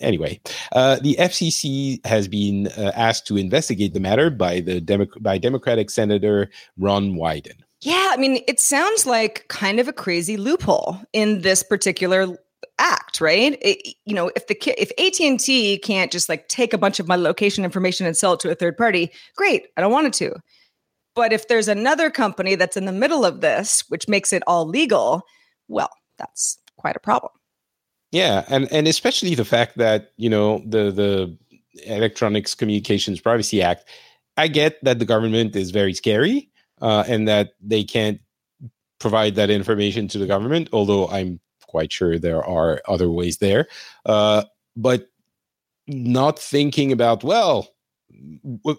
anyway. 0.00 0.40
Uh, 0.72 0.96
the 0.96 1.14
FCC 1.14 2.04
has 2.04 2.26
been 2.26 2.66
uh, 2.76 2.90
asked 2.96 3.28
to 3.28 3.36
investigate 3.36 3.94
the 3.94 4.00
matter 4.00 4.28
by 4.28 4.58
the 4.58 4.80
Demo- 4.80 5.06
by 5.20 5.38
Democratic 5.38 5.90
Senator 5.90 6.50
Ron 6.76 7.12
Wyden. 7.12 7.60
Yeah, 7.82 8.10
I 8.10 8.16
mean, 8.16 8.42
it 8.48 8.58
sounds 8.58 9.06
like 9.06 9.46
kind 9.46 9.78
of 9.78 9.86
a 9.86 9.92
crazy 9.92 10.36
loophole 10.36 10.98
in 11.12 11.42
this 11.42 11.62
particular 11.62 12.36
act, 12.80 13.20
right? 13.20 13.56
It, 13.62 13.94
you 14.06 14.14
know, 14.16 14.32
if 14.34 14.48
the 14.48 14.56
if 14.76 14.90
AT 14.98 15.20
and 15.20 15.38
T 15.38 15.78
can't 15.78 16.10
just 16.10 16.28
like 16.28 16.48
take 16.48 16.72
a 16.72 16.78
bunch 16.78 16.98
of 16.98 17.06
my 17.06 17.14
location 17.14 17.62
information 17.62 18.08
and 18.08 18.16
sell 18.16 18.32
it 18.32 18.40
to 18.40 18.50
a 18.50 18.56
third 18.56 18.76
party, 18.76 19.12
great. 19.36 19.68
I 19.76 19.82
don't 19.82 19.92
want 19.92 20.08
it 20.08 20.14
to. 20.14 20.34
But 21.16 21.32
if 21.32 21.48
there's 21.48 21.66
another 21.66 22.10
company 22.10 22.54
that's 22.54 22.76
in 22.76 22.84
the 22.84 22.92
middle 22.92 23.24
of 23.24 23.40
this, 23.40 23.82
which 23.88 24.06
makes 24.06 24.32
it 24.34 24.42
all 24.46 24.66
legal, 24.66 25.22
well, 25.66 25.90
that's 26.18 26.58
quite 26.76 26.94
a 26.94 27.00
problem. 27.00 27.32
Yeah, 28.12 28.44
and 28.48 28.70
and 28.70 28.86
especially 28.86 29.34
the 29.34 29.44
fact 29.44 29.78
that 29.78 30.12
you 30.16 30.30
know 30.30 30.62
the 30.64 30.92
the 30.92 31.36
Electronics 31.84 32.54
Communications 32.54 33.20
Privacy 33.20 33.62
Act. 33.62 33.88
I 34.36 34.48
get 34.48 34.82
that 34.84 34.98
the 34.98 35.06
government 35.06 35.56
is 35.56 35.70
very 35.70 35.94
scary 35.94 36.50
uh, 36.82 37.04
and 37.08 37.26
that 37.26 37.54
they 37.60 37.84
can't 37.84 38.20
provide 38.98 39.34
that 39.36 39.48
information 39.50 40.08
to 40.08 40.18
the 40.18 40.26
government. 40.26 40.68
Although 40.72 41.08
I'm 41.08 41.40
quite 41.66 41.92
sure 41.92 42.18
there 42.18 42.44
are 42.44 42.82
other 42.86 43.10
ways 43.10 43.38
there, 43.38 43.66
uh, 44.04 44.44
but 44.76 45.08
not 45.86 46.38
thinking 46.38 46.92
about 46.92 47.24
well 47.24 47.68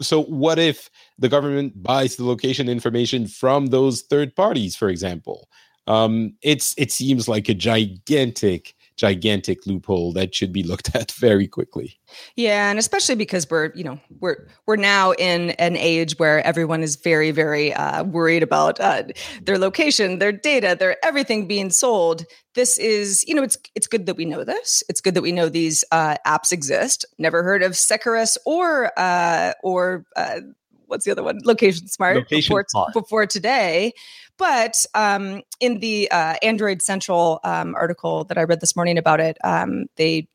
so 0.01 0.23
what 0.23 0.59
if 0.59 0.89
the 1.17 1.29
government 1.29 1.81
buys 1.81 2.15
the 2.15 2.25
location 2.25 2.69
information 2.69 3.27
from 3.27 3.67
those 3.67 4.01
third 4.03 4.35
parties 4.35 4.75
for 4.75 4.89
example? 4.89 5.47
Um, 5.87 6.35
it's 6.41 6.73
it 6.77 6.91
seems 6.91 7.27
like 7.27 7.47
a 7.47 7.53
gigantic 7.53 8.75
gigantic 8.97 9.65
loophole 9.65 10.11
that 10.13 10.35
should 10.35 10.51
be 10.51 10.63
looked 10.63 10.93
at 10.95 11.11
very 11.13 11.47
quickly. 11.47 11.99
Yeah, 12.35 12.69
and 12.69 12.79
especially 12.79 13.15
because 13.15 13.49
we're, 13.49 13.71
you 13.75 13.83
know, 13.83 13.99
we're 14.19 14.47
we're 14.65 14.75
now 14.75 15.11
in 15.13 15.51
an 15.51 15.77
age 15.77 16.17
where 16.17 16.45
everyone 16.45 16.83
is 16.83 16.95
very 16.95 17.31
very 17.31 17.73
uh, 17.73 18.03
worried 18.03 18.43
about 18.43 18.79
uh, 18.79 19.03
their 19.41 19.57
location, 19.57 20.19
their 20.19 20.31
data, 20.31 20.75
their 20.77 20.97
everything 21.05 21.47
being 21.47 21.69
sold. 21.69 22.25
This 22.55 22.77
is, 22.79 23.23
you 23.27 23.35
know, 23.35 23.43
it's 23.43 23.57
it's 23.75 23.87
good 23.87 24.07
that 24.07 24.17
we 24.17 24.25
know 24.25 24.43
this. 24.43 24.83
It's 24.89 24.99
good 24.99 25.13
that 25.13 25.21
we 25.21 25.31
know 25.31 25.47
these 25.47 25.83
uh, 25.91 26.17
apps 26.25 26.51
exist. 26.51 27.05
Never 27.17 27.43
heard 27.43 27.63
of 27.63 27.77
Securus 27.77 28.37
or 28.45 28.91
uh, 28.97 29.53
or 29.63 30.05
uh, 30.15 30.39
what's 30.87 31.05
the 31.05 31.11
other 31.11 31.23
one? 31.23 31.39
Location 31.43 31.87
Smart 31.87 32.17
Location 32.17 32.49
before, 32.49 32.65
Smart. 32.69 32.93
before 32.93 33.25
today. 33.25 33.93
But 34.37 34.85
um, 34.93 35.41
in 35.59 35.79
the 35.79 36.09
uh, 36.11 36.35
Android 36.41 36.81
Central 36.81 37.39
um, 37.43 37.75
article 37.75 38.23
that 38.25 38.37
I 38.37 38.43
read 38.43 38.61
this 38.61 38.75
morning 38.75 38.97
about 38.97 39.19
it, 39.19 39.37
um, 39.43 39.87
they 39.95 40.27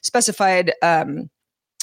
specified 0.00 0.72
um, 0.82 1.30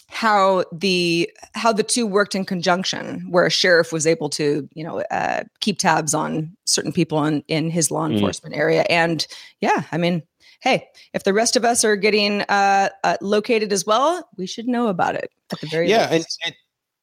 how 0.09 0.65
the 0.71 1.31
how 1.53 1.71
the 1.71 1.83
two 1.83 2.07
worked 2.07 2.33
in 2.33 2.43
conjunction, 2.43 3.25
where 3.29 3.45
a 3.45 3.51
sheriff 3.51 3.93
was 3.93 4.07
able 4.07 4.29
to 4.29 4.67
you 4.73 4.83
know 4.83 5.01
uh, 5.11 5.43
keep 5.59 5.77
tabs 5.77 6.13
on 6.13 6.55
certain 6.65 6.91
people 6.91 7.23
in 7.23 7.43
in 7.47 7.69
his 7.69 7.91
law 7.91 8.07
mm. 8.07 8.13
enforcement 8.13 8.55
mm. 8.55 8.59
area, 8.59 8.85
and 8.89 9.25
yeah, 9.61 9.83
I 9.91 9.97
mean. 9.97 10.23
Hey, 10.61 10.89
if 11.13 11.23
the 11.23 11.31
rest 11.31 11.55
of 11.55 11.63
us 11.63 11.85
are 11.85 11.95
getting 11.95 12.41
uh, 12.41 12.89
uh, 13.05 13.15
located 13.21 13.71
as 13.71 13.85
well, 13.85 14.27
we 14.35 14.45
should 14.45 14.67
know 14.67 14.88
about 14.88 15.15
it 15.15 15.31
at 15.53 15.61
the 15.61 15.67
very 15.67 15.89
yeah, 15.89 16.11
least. 16.11 16.38
and 16.45 16.53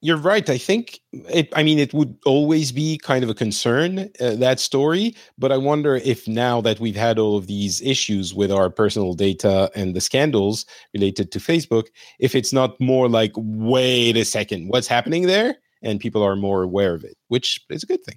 you're 0.07 0.17
right. 0.17 0.49
I 0.49 0.57
think 0.57 1.01
it, 1.13 1.49
I 1.57 1.65
mean, 1.65 1.81
it 1.81 1.93
would 1.93 2.17
always 2.25 2.71
be 2.71 2.97
kind 2.99 3.25
of 3.25 3.31
a 3.31 3.35
concern, 3.35 4.09
uh, 4.21 4.37
that 4.37 4.61
story. 4.61 5.17
But 5.37 5.51
I 5.51 5.57
wonder 5.57 5.97
if 5.97 6.29
now 6.29 6.61
that 6.61 6.79
we've 6.79 6.95
had 6.95 7.19
all 7.19 7.37
of 7.37 7.49
these 7.49 7.83
issues 7.83 8.33
with 8.33 8.53
our 8.53 8.71
personal 8.71 9.15
data 9.15 9.69
and 9.75 9.97
the 9.97 10.01
scandals 10.01 10.65
related 10.95 11.33
to 11.33 11.41
Facebook, 11.41 11.87
if 12.21 12.37
it's 12.37 12.53
not 12.53 12.81
more 12.81 13.09
like, 13.09 13.33
wait 13.35 14.17
a 14.17 14.25
second, 14.25 14.69
what's 14.69 14.87
happening 14.87 15.27
there? 15.27 15.57
And 15.83 15.99
people 15.99 16.23
are 16.23 16.37
more 16.37 16.63
aware 16.63 16.95
of 16.95 17.03
it, 17.03 17.17
which 17.27 17.61
is 17.69 17.83
a 17.83 17.87
good 17.87 18.05
thing. 18.05 18.17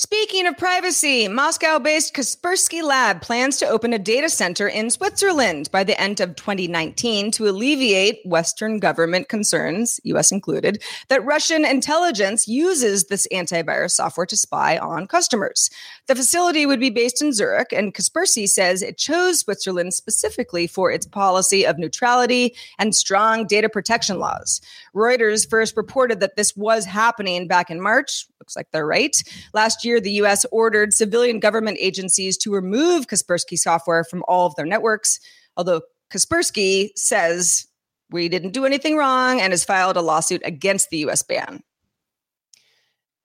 Speaking 0.00 0.46
of 0.46 0.56
privacy, 0.56 1.26
Moscow 1.26 1.80
based 1.80 2.14
Kaspersky 2.14 2.84
Lab 2.84 3.20
plans 3.20 3.56
to 3.56 3.66
open 3.66 3.92
a 3.92 3.98
data 3.98 4.28
center 4.28 4.68
in 4.68 4.90
Switzerland 4.90 5.68
by 5.72 5.82
the 5.82 6.00
end 6.00 6.20
of 6.20 6.36
2019 6.36 7.32
to 7.32 7.48
alleviate 7.48 8.20
Western 8.24 8.78
government 8.78 9.28
concerns, 9.28 9.98
US 10.04 10.30
included, 10.30 10.80
that 11.08 11.24
Russian 11.24 11.64
intelligence 11.64 12.46
uses 12.46 13.06
this 13.06 13.26
antivirus 13.32 13.90
software 13.90 14.26
to 14.26 14.36
spy 14.36 14.78
on 14.78 15.08
customers. 15.08 15.68
The 16.06 16.14
facility 16.14 16.64
would 16.64 16.78
be 16.78 16.90
based 16.90 17.20
in 17.20 17.32
Zurich, 17.32 17.72
and 17.72 17.92
Kaspersky 17.92 18.48
says 18.48 18.82
it 18.82 18.98
chose 18.98 19.40
Switzerland 19.40 19.94
specifically 19.94 20.68
for 20.68 20.92
its 20.92 21.06
policy 21.06 21.66
of 21.66 21.76
neutrality 21.76 22.54
and 22.78 22.94
strong 22.94 23.48
data 23.48 23.68
protection 23.68 24.20
laws. 24.20 24.60
Reuters 24.98 25.48
first 25.48 25.76
reported 25.76 26.20
that 26.20 26.36
this 26.36 26.56
was 26.56 26.84
happening 26.84 27.46
back 27.46 27.70
in 27.70 27.80
March. 27.80 28.26
Looks 28.40 28.56
like 28.56 28.70
they're 28.72 28.86
right. 28.86 29.16
Last 29.54 29.84
year, 29.84 30.00
the 30.00 30.12
US 30.22 30.44
ordered 30.50 30.92
civilian 30.92 31.38
government 31.40 31.78
agencies 31.80 32.36
to 32.38 32.52
remove 32.52 33.06
Kaspersky 33.06 33.56
software 33.56 34.04
from 34.04 34.24
all 34.26 34.46
of 34.46 34.56
their 34.56 34.66
networks, 34.66 35.20
although 35.56 35.82
Kaspersky 36.10 36.90
says 36.96 37.66
we 38.10 38.28
didn't 38.28 38.52
do 38.52 38.64
anything 38.64 38.96
wrong 38.96 39.40
and 39.40 39.52
has 39.52 39.64
filed 39.64 39.96
a 39.96 40.02
lawsuit 40.02 40.42
against 40.44 40.90
the 40.90 40.98
US 41.08 41.22
ban. 41.22 41.62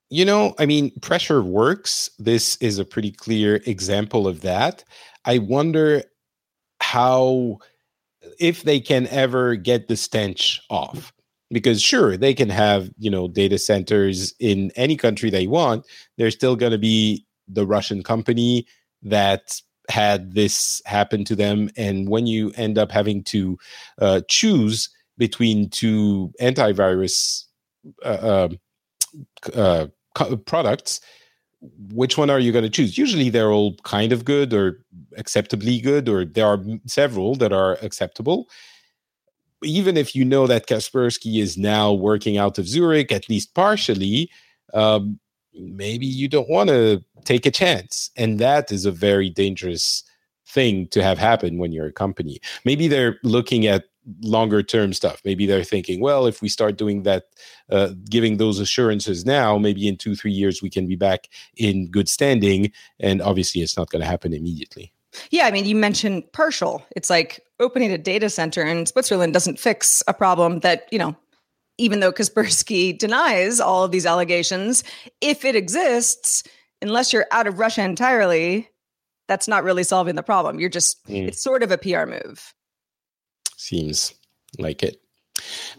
You 0.09 0.25
know, 0.25 0.53
I 0.59 0.67
mean, 0.67 0.91
pressure 0.99 1.41
works. 1.41 2.09
This 2.19 2.55
is 2.57 2.77
a 2.77 2.85
pretty 2.85 3.11
clear 3.11 3.61
example 3.65 4.27
of 4.27 4.41
that. 4.41 4.83
I 5.25 5.39
wonder 5.39 6.03
how, 6.81 7.57
if 8.39 8.63
they 8.63 8.79
can 8.79 9.07
ever 9.07 9.55
get 9.55 9.87
the 9.87 9.97
stench 9.97 10.61
off 10.69 11.11
because 11.53 11.81
sure 11.81 12.17
they 12.17 12.33
can 12.33 12.49
have 12.49 12.89
you 12.97 13.09
know 13.09 13.27
data 13.27 13.57
centers 13.57 14.33
in 14.39 14.71
any 14.75 14.97
country 14.97 15.29
they 15.29 15.47
want 15.47 15.85
there's 16.17 16.33
still 16.33 16.55
going 16.55 16.71
to 16.71 16.77
be 16.77 17.25
the 17.47 17.65
russian 17.65 18.03
company 18.03 18.65
that 19.01 19.61
had 19.89 20.33
this 20.33 20.81
happen 20.85 21.23
to 21.23 21.35
them 21.35 21.69
and 21.77 22.09
when 22.09 22.25
you 22.25 22.51
end 22.55 22.77
up 22.77 22.91
having 22.91 23.23
to 23.23 23.57
uh, 23.99 24.21
choose 24.27 24.89
between 25.17 25.69
two 25.69 26.31
antivirus 26.41 27.43
uh, 28.03 28.47
um, 28.49 28.59
uh, 29.53 29.87
products 30.45 30.99
which 31.93 32.17
one 32.17 32.29
are 32.29 32.39
you 32.39 32.51
going 32.51 32.63
to 32.63 32.69
choose? 32.69 32.97
Usually 32.97 33.29
they're 33.29 33.51
all 33.51 33.75
kind 33.83 34.11
of 34.11 34.25
good 34.25 34.53
or 34.53 34.83
acceptably 35.17 35.79
good 35.79 36.09
or 36.09 36.25
there 36.25 36.45
are 36.45 36.59
several 36.85 37.35
that 37.35 37.53
are 37.53 37.77
acceptable 37.81 38.49
even 39.63 39.97
if 39.97 40.15
you 40.15 40.25
know 40.25 40.47
that 40.47 40.67
Kaspersky 40.67 41.41
is 41.41 41.57
now 41.57 41.91
working 41.91 42.37
out 42.37 42.57
of 42.57 42.67
Zurich, 42.67 43.11
at 43.11 43.29
least 43.29 43.53
partially, 43.53 44.29
um, 44.73 45.19
maybe 45.53 46.05
you 46.05 46.27
don't 46.27 46.49
want 46.49 46.69
to 46.69 47.03
take 47.25 47.45
a 47.45 47.51
chance. 47.51 48.11
And 48.17 48.39
that 48.39 48.71
is 48.71 48.85
a 48.85 48.91
very 48.91 49.29
dangerous 49.29 50.03
thing 50.47 50.87
to 50.89 51.01
have 51.01 51.17
happen 51.17 51.57
when 51.57 51.71
you're 51.71 51.87
a 51.87 51.93
company. 51.93 52.39
Maybe 52.65 52.87
they're 52.87 53.19
looking 53.23 53.65
at 53.67 53.85
longer 54.21 54.61
term 54.61 54.93
stuff. 54.93 55.21
Maybe 55.23 55.45
they're 55.45 55.63
thinking, 55.63 55.99
well, 56.01 56.25
if 56.25 56.41
we 56.41 56.49
start 56.49 56.77
doing 56.77 57.03
that, 57.03 57.25
uh, 57.71 57.89
giving 58.09 58.37
those 58.37 58.59
assurances 58.59 59.25
now, 59.25 59.57
maybe 59.57 59.87
in 59.87 59.97
two, 59.97 60.15
three 60.15 60.31
years, 60.31 60.61
we 60.61 60.69
can 60.69 60.87
be 60.87 60.95
back 60.95 61.29
in 61.55 61.89
good 61.89 62.09
standing. 62.09 62.71
And 62.99 63.21
obviously, 63.21 63.61
it's 63.61 63.77
not 63.77 63.89
going 63.89 64.01
to 64.01 64.07
happen 64.07 64.33
immediately. 64.33 64.92
Yeah, 65.31 65.45
I 65.45 65.51
mean, 65.51 65.65
you 65.65 65.75
mentioned 65.75 66.23
partial. 66.33 66.85
It's 66.95 67.09
like 67.09 67.41
opening 67.59 67.91
a 67.91 67.97
data 67.97 68.29
center 68.29 68.63
in 68.63 68.85
Switzerland 68.85 69.33
doesn't 69.33 69.59
fix 69.59 70.03
a 70.07 70.13
problem 70.13 70.59
that, 70.59 70.87
you 70.91 70.99
know, 70.99 71.15
even 71.77 71.99
though 71.99 72.11
Kaspersky 72.11 72.97
denies 72.97 73.59
all 73.59 73.83
of 73.83 73.91
these 73.91 74.05
allegations, 74.05 74.83
if 75.21 75.45
it 75.45 75.55
exists, 75.55 76.43
unless 76.81 77.13
you're 77.13 77.27
out 77.31 77.47
of 77.47 77.59
Russia 77.59 77.83
entirely, 77.83 78.69
that's 79.27 79.47
not 79.47 79.63
really 79.63 79.83
solving 79.83 80.15
the 80.15 80.23
problem. 80.23 80.59
You're 80.59 80.69
just, 80.69 81.05
mm. 81.07 81.27
it's 81.27 81.41
sort 81.41 81.63
of 81.63 81.71
a 81.71 81.77
PR 81.77 82.05
move. 82.05 82.53
Seems 83.55 84.13
like 84.57 84.83
it. 84.83 85.02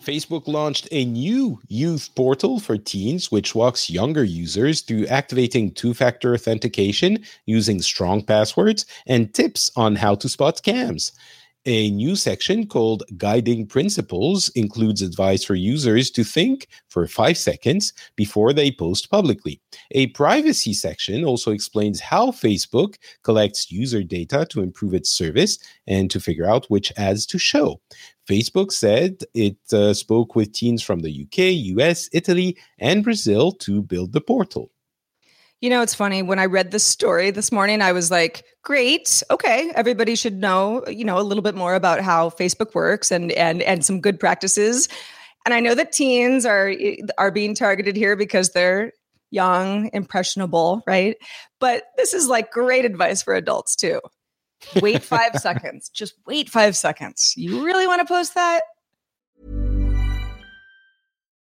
Facebook 0.00 0.46
launched 0.46 0.88
a 0.90 1.04
new 1.04 1.60
youth 1.68 2.10
portal 2.14 2.60
for 2.60 2.76
teens, 2.76 3.30
which 3.30 3.54
walks 3.54 3.90
younger 3.90 4.24
users 4.24 4.80
through 4.80 5.06
activating 5.06 5.70
two 5.70 5.94
factor 5.94 6.34
authentication 6.34 7.24
using 7.46 7.80
strong 7.80 8.22
passwords 8.22 8.86
and 9.06 9.32
tips 9.34 9.70
on 9.76 9.96
how 9.96 10.14
to 10.14 10.28
spot 10.28 10.56
scams. 10.56 11.12
A 11.66 11.90
new 11.92 12.14
section 12.14 12.66
called 12.66 13.04
Guiding 13.16 13.66
Principles 13.66 14.50
includes 14.50 15.00
advice 15.00 15.44
for 15.44 15.54
users 15.54 16.10
to 16.10 16.22
think 16.22 16.68
for 16.90 17.06
five 17.06 17.38
seconds 17.38 17.94
before 18.16 18.52
they 18.52 18.70
post 18.70 19.10
publicly. 19.10 19.62
A 19.92 20.08
privacy 20.08 20.74
section 20.74 21.24
also 21.24 21.52
explains 21.52 22.00
how 22.00 22.32
Facebook 22.32 22.96
collects 23.22 23.72
user 23.72 24.02
data 24.02 24.44
to 24.50 24.60
improve 24.60 24.92
its 24.92 25.10
service 25.10 25.58
and 25.86 26.10
to 26.10 26.20
figure 26.20 26.44
out 26.44 26.66
which 26.66 26.92
ads 26.98 27.24
to 27.24 27.38
show. 27.38 27.80
Facebook 28.28 28.70
said 28.70 29.22
it 29.32 29.56
uh, 29.72 29.94
spoke 29.94 30.36
with 30.36 30.52
teens 30.52 30.82
from 30.82 31.00
the 31.00 31.22
UK, 31.24 31.54
US, 31.78 32.10
Italy, 32.12 32.58
and 32.78 33.02
Brazil 33.02 33.52
to 33.52 33.80
build 33.80 34.12
the 34.12 34.20
portal. 34.20 34.70
You 35.64 35.70
know, 35.70 35.80
it's 35.80 35.94
funny. 35.94 36.22
When 36.22 36.38
I 36.38 36.44
read 36.44 36.72
this 36.72 36.84
story 36.84 37.30
this 37.30 37.50
morning, 37.50 37.80
I 37.80 37.92
was 37.92 38.10
like, 38.10 38.44
great. 38.64 39.22
Okay. 39.30 39.72
Everybody 39.74 40.14
should 40.14 40.38
know, 40.38 40.84
you 40.88 41.06
know, 41.06 41.18
a 41.18 41.24
little 41.24 41.40
bit 41.40 41.54
more 41.54 41.74
about 41.74 42.02
how 42.02 42.28
Facebook 42.28 42.74
works 42.74 43.10
and 43.10 43.32
and 43.32 43.62
and 43.62 43.82
some 43.82 44.02
good 44.02 44.20
practices. 44.20 44.90
And 45.46 45.54
I 45.54 45.60
know 45.60 45.74
that 45.74 45.90
teens 45.90 46.44
are 46.44 46.68
eh, 46.68 46.96
are 47.16 47.30
being 47.30 47.54
targeted 47.54 47.96
here 47.96 48.14
because 48.14 48.50
they're 48.50 48.92
young, 49.30 49.88
impressionable, 49.94 50.82
right? 50.86 51.16
But 51.60 51.84
this 51.96 52.12
is 52.12 52.28
like 52.28 52.50
great 52.50 52.84
advice 52.84 53.22
for 53.22 53.34
adults 53.34 53.74
too. 53.74 54.02
Wait 54.82 55.02
five 55.02 55.34
seconds. 55.40 55.88
Just 55.88 56.12
wait 56.26 56.50
five 56.50 56.76
seconds. 56.76 57.32
You 57.38 57.64
really 57.64 57.86
want 57.86 58.06
to 58.06 58.06
post 58.06 58.34
that? 58.34 58.64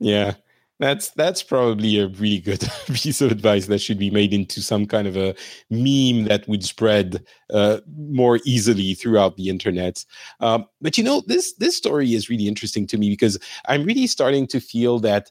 Yeah, 0.00 0.34
that's 0.80 1.10
that's 1.10 1.42
probably 1.42 1.98
a 1.98 2.08
really 2.08 2.40
good 2.40 2.60
piece 2.92 3.20
of 3.20 3.30
advice 3.30 3.66
that 3.66 3.78
should 3.80 3.98
be 3.98 4.10
made 4.10 4.32
into 4.34 4.60
some 4.60 4.86
kind 4.86 5.06
of 5.06 5.16
a 5.16 5.34
meme 5.70 6.24
that 6.24 6.44
would 6.48 6.64
spread 6.64 7.24
uh, 7.50 7.80
more 7.96 8.40
easily 8.44 8.94
throughout 8.94 9.36
the 9.36 9.48
internet. 9.48 10.04
Um, 10.40 10.66
but 10.80 10.98
you 10.98 11.04
know, 11.04 11.22
this 11.26 11.54
this 11.54 11.76
story 11.76 12.14
is 12.14 12.28
really 12.28 12.48
interesting 12.48 12.86
to 12.88 12.98
me 12.98 13.08
because 13.10 13.38
I'm 13.68 13.84
really 13.84 14.06
starting 14.06 14.46
to 14.48 14.60
feel 14.60 14.98
that, 15.00 15.30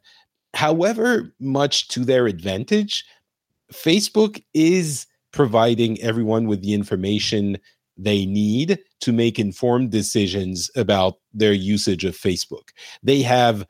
however 0.54 1.34
much 1.40 1.90
to 1.90 2.06
their 2.06 2.26
advantage, 2.28 3.06
Facebook 3.72 4.44
is 4.54 5.06
providing 5.32 6.00
everyone 6.02 6.48
with 6.48 6.62
the 6.62 6.74
information 6.74 7.58
they 7.98 8.26
need 8.26 8.80
to 9.02 9.12
make 9.12 9.38
informed 9.38 9.92
decisions 9.92 10.70
about 10.76 11.16
their 11.34 11.54
usage 11.54 12.06
of 12.06 12.18
Facebook. 12.18 12.70
They 13.04 13.22
have 13.22 13.68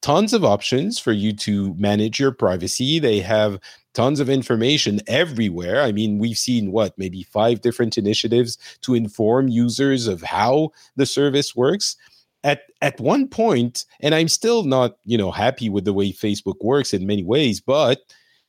tons 0.00 0.32
of 0.32 0.44
options 0.44 0.98
for 0.98 1.12
you 1.12 1.32
to 1.32 1.74
manage 1.74 2.20
your 2.20 2.32
privacy. 2.32 2.98
They 2.98 3.20
have 3.20 3.58
tons 3.94 4.20
of 4.20 4.30
information 4.30 5.00
everywhere. 5.06 5.82
I 5.82 5.92
mean, 5.92 6.18
we've 6.18 6.38
seen 6.38 6.70
what, 6.70 6.96
maybe 6.98 7.24
five 7.24 7.60
different 7.60 7.98
initiatives 7.98 8.56
to 8.82 8.94
inform 8.94 9.48
users 9.48 10.06
of 10.06 10.22
how 10.22 10.70
the 10.96 11.06
service 11.06 11.56
works. 11.56 11.96
At 12.44 12.62
at 12.80 13.00
one 13.00 13.26
point, 13.26 13.84
and 13.98 14.14
I'm 14.14 14.28
still 14.28 14.62
not, 14.62 14.98
you 15.04 15.18
know, 15.18 15.32
happy 15.32 15.68
with 15.68 15.84
the 15.84 15.92
way 15.92 16.12
Facebook 16.12 16.62
works 16.62 16.94
in 16.94 17.04
many 17.04 17.24
ways, 17.24 17.60
but 17.60 17.98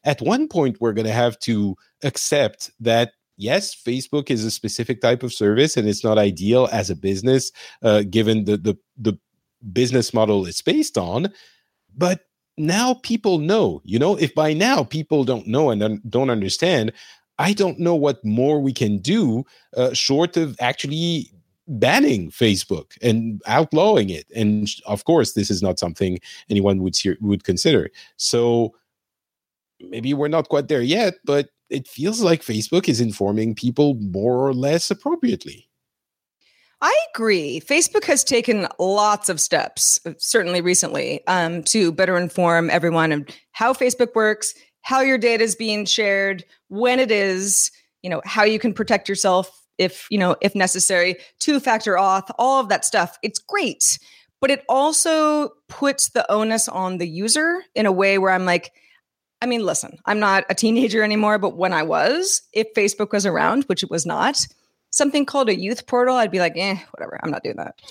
at 0.03 0.21
one 0.21 0.47
point 0.47 0.79
we're 0.79 0.93
going 0.93 1.07
to 1.07 1.11
have 1.11 1.39
to 1.39 1.75
accept 2.03 2.69
that 2.79 3.13
yes, 3.37 3.73
Facebook 3.73 4.29
is 4.29 4.45
a 4.45 4.51
specific 4.51 5.01
type 5.01 5.23
of 5.23 5.33
service 5.33 5.75
and 5.75 5.87
it's 5.87 6.03
not 6.03 6.19
ideal 6.19 6.69
as 6.71 6.91
a 6.91 6.95
business, 6.95 7.51
uh, 7.81 8.03
given 8.07 8.43
the 8.43 8.57
the 8.57 8.77
the 8.97 9.17
business 9.73 10.13
model 10.13 10.45
it's 10.45 10.61
based 10.61 10.97
on. 10.97 11.31
But 11.95 12.25
now 12.57 12.95
people 12.95 13.39
know, 13.39 13.81
you 13.83 13.99
know, 13.99 14.15
if 14.17 14.35
by 14.35 14.53
now 14.53 14.83
people 14.83 15.23
don't 15.23 15.47
know 15.47 15.69
and 15.69 16.01
don't 16.09 16.29
understand, 16.29 16.91
I 17.37 17.53
don't 17.53 17.79
know 17.79 17.95
what 17.95 18.23
more 18.23 18.59
we 18.59 18.73
can 18.73 18.97
do 18.97 19.45
uh, 19.75 19.93
short 19.93 20.35
of 20.35 20.57
actually 20.59 21.31
banning 21.67 22.31
Facebook 22.31 22.97
and 23.01 23.41
outlawing 23.47 24.09
it. 24.09 24.25
And 24.35 24.67
of 24.85 25.05
course, 25.05 25.33
this 25.33 25.49
is 25.49 25.61
not 25.61 25.79
something 25.79 26.19
anyone 26.49 26.81
would 26.83 26.95
see, 26.95 27.15
would 27.21 27.43
consider. 27.43 27.91
So 28.17 28.73
maybe 29.79 30.13
we're 30.13 30.27
not 30.27 30.49
quite 30.49 30.67
there 30.67 30.81
yet, 30.81 31.15
but 31.23 31.49
it 31.69 31.87
feels 31.87 32.21
like 32.21 32.41
Facebook 32.41 32.89
is 32.89 32.99
informing 32.99 33.55
people 33.55 33.93
more 33.95 34.45
or 34.45 34.53
less 34.53 34.91
appropriately. 34.91 35.69
I 36.81 36.97
agree. 37.13 37.59
Facebook 37.59 38.05
has 38.05 38.23
taken 38.23 38.67
lots 38.79 39.27
of 39.27 39.41
steps, 39.41 39.99
uh, 40.05 40.13
certainly 40.17 40.61
recently, 40.61 41.25
um, 41.27 41.63
to 41.63 41.91
better 41.91 42.17
inform 42.17 42.69
everyone 42.69 43.11
of 43.11 43.27
how 43.51 43.73
Facebook 43.73 44.15
works, 44.15 44.53
how 44.81 45.01
your 45.01 45.17
data 45.17 45.43
is 45.43 45.55
being 45.55 45.85
shared, 45.85 46.45
when 46.69 46.99
it 46.99 47.11
is, 47.11 47.69
you 48.01 48.09
know, 48.09 48.21
how 48.23 48.43
you 48.43 48.59
can 48.59 48.73
protect 48.73 49.09
yourself 49.09 49.61
if, 49.77 50.07
you 50.09 50.17
know, 50.17 50.37
if 50.41 50.55
necessary, 50.55 51.17
two-factor 51.39 51.95
auth, 51.95 52.31
all 52.39 52.61
of 52.61 52.69
that 52.69 52.85
stuff. 52.85 53.17
It's 53.23 53.39
great. 53.39 53.99
But 54.39 54.51
it 54.51 54.63
also 54.69 55.49
puts 55.67 56.09
the 56.09 56.29
onus 56.31 56.69
on 56.69 56.97
the 56.97 57.07
user 57.07 57.61
in 57.75 57.85
a 57.85 57.91
way 57.91 58.17
where 58.17 58.31
I'm 58.31 58.45
like, 58.45 58.71
I 59.41 59.45
mean, 59.45 59.65
listen, 59.65 59.99
I'm 60.05 60.19
not 60.19 60.45
a 60.49 60.55
teenager 60.55 61.03
anymore, 61.03 61.39
but 61.39 61.57
when 61.57 61.73
I 61.73 61.83
was, 61.83 62.41
if 62.53 62.73
Facebook 62.73 63.11
was 63.11 63.25
around, 63.25 63.63
which 63.65 63.83
it 63.83 63.91
was 63.91 64.05
not, 64.05 64.37
something 64.99 65.25
called 65.25 65.49
a 65.49 65.59
youth 65.59 65.87
portal, 65.87 66.15
I'd 66.15 66.29
be 66.29 66.39
like, 66.39 66.53
eh, 66.55 66.77
whatever, 66.91 67.19
I'm 67.23 67.31
not 67.31 67.41
doing 67.43 67.55
that. 67.55 67.81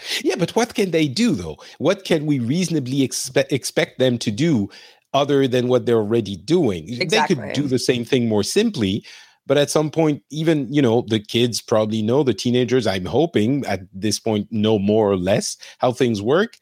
yeah, 0.22 0.34
but 0.36 0.54
what 0.54 0.74
can 0.74 0.90
they 0.90 1.08
do 1.08 1.32
though? 1.32 1.56
What 1.78 2.04
can 2.04 2.26
we 2.26 2.38
reasonably 2.38 3.02
expect 3.02 3.50
expect 3.50 3.98
them 3.98 4.18
to 4.18 4.30
do 4.30 4.68
other 5.14 5.46
than 5.46 5.68
what 5.68 5.86
they're 5.86 5.96
already 5.96 6.36
doing. 6.36 6.84
Exactly. 7.00 7.34
They 7.36 7.42
could 7.42 7.52
do 7.52 7.68
the 7.68 7.78
same 7.78 8.04
thing 8.04 8.28
more 8.28 8.42
simply, 8.42 9.04
but 9.46 9.58
at 9.58 9.70
some 9.70 9.90
point 9.90 10.22
even 10.30 10.72
you 10.72 10.80
know 10.80 11.02
the 11.02 11.20
kids 11.20 11.60
probably 11.60 12.02
know 12.02 12.22
the 12.22 12.34
teenagers 12.34 12.86
i'm 12.86 13.04
hoping 13.04 13.64
at 13.66 13.80
this 13.92 14.18
point 14.18 14.46
know 14.50 14.78
more 14.78 15.10
or 15.10 15.16
less 15.16 15.56
how 15.78 15.92
things 15.92 16.22
work 16.22 16.58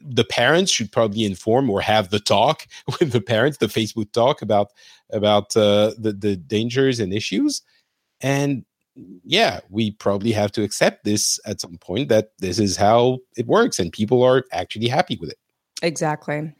the 0.00 0.24
parents 0.24 0.70
should 0.70 0.92
probably 0.92 1.24
inform 1.24 1.68
or 1.68 1.80
have 1.80 2.10
the 2.10 2.20
talk 2.20 2.66
with 3.00 3.12
the 3.12 3.20
parents 3.20 3.58
the 3.58 3.66
facebook 3.66 4.12
talk 4.12 4.42
about 4.42 4.68
about 5.12 5.56
uh, 5.56 5.92
the 5.98 6.12
the 6.12 6.36
dangers 6.36 7.00
and 7.00 7.12
issues 7.12 7.62
and 8.20 8.64
yeah 9.24 9.60
we 9.70 9.90
probably 9.90 10.32
have 10.32 10.52
to 10.52 10.62
accept 10.62 11.04
this 11.04 11.40
at 11.46 11.60
some 11.60 11.78
point 11.78 12.08
that 12.08 12.32
this 12.38 12.58
is 12.58 12.76
how 12.76 13.18
it 13.36 13.46
works 13.46 13.78
and 13.78 13.92
people 13.92 14.22
are 14.22 14.44
actually 14.52 14.88
happy 14.88 15.16
with 15.20 15.30
it 15.30 15.38
Exactly. 15.82 16.54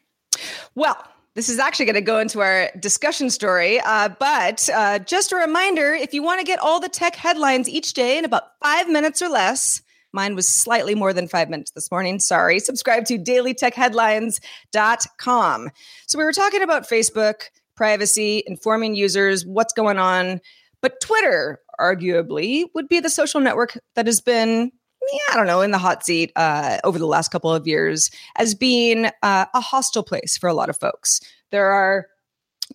Well, 0.74 1.02
this 1.34 1.48
is 1.48 1.58
actually 1.58 1.86
going 1.86 1.94
to 1.94 2.02
go 2.02 2.18
into 2.18 2.40
our 2.40 2.68
discussion 2.78 3.30
story. 3.30 3.80
Uh, 3.80 4.10
but 4.20 4.68
uh, 4.74 4.98
just 4.98 5.32
a 5.32 5.36
reminder 5.36 5.94
if 5.94 6.12
you 6.12 6.22
want 6.22 6.40
to 6.40 6.44
get 6.44 6.58
all 6.58 6.78
the 6.80 6.90
tech 6.90 7.16
headlines 7.16 7.66
each 7.68 7.94
day 7.94 8.18
in 8.18 8.26
about 8.26 8.42
five 8.62 8.88
minutes 8.88 9.22
or 9.22 9.30
less, 9.30 9.80
mine 10.12 10.34
was 10.34 10.46
slightly 10.46 10.94
more 10.94 11.14
than 11.14 11.28
five 11.28 11.48
minutes 11.48 11.70
this 11.70 11.90
morning. 11.90 12.18
Sorry. 12.18 12.58
Subscribe 12.58 13.06
to 13.06 13.18
dailytechheadlines.com. 13.18 15.70
So 16.06 16.18
we 16.18 16.24
were 16.24 16.32
talking 16.32 16.62
about 16.62 16.86
Facebook, 16.88 17.44
privacy, 17.76 18.42
informing 18.46 18.94
users, 18.94 19.46
what's 19.46 19.72
going 19.72 19.98
on. 19.98 20.40
But 20.82 21.00
Twitter, 21.00 21.60
arguably, 21.80 22.66
would 22.74 22.88
be 22.88 23.00
the 23.00 23.08
social 23.08 23.40
network 23.40 23.78
that 23.94 24.06
has 24.06 24.20
been 24.20 24.70
yeah, 25.10 25.32
I 25.32 25.36
don't 25.36 25.46
know, 25.46 25.62
in 25.62 25.72
the 25.72 25.78
hot 25.78 26.04
seat 26.04 26.32
uh, 26.36 26.78
over 26.84 26.98
the 26.98 27.06
last 27.06 27.30
couple 27.30 27.52
of 27.52 27.66
years 27.66 28.10
as 28.36 28.54
being 28.54 29.06
uh, 29.22 29.46
a 29.52 29.60
hostile 29.60 30.02
place 30.02 30.36
for 30.36 30.48
a 30.48 30.54
lot 30.54 30.68
of 30.68 30.78
folks. 30.78 31.20
There 31.50 31.66
are 31.66 32.06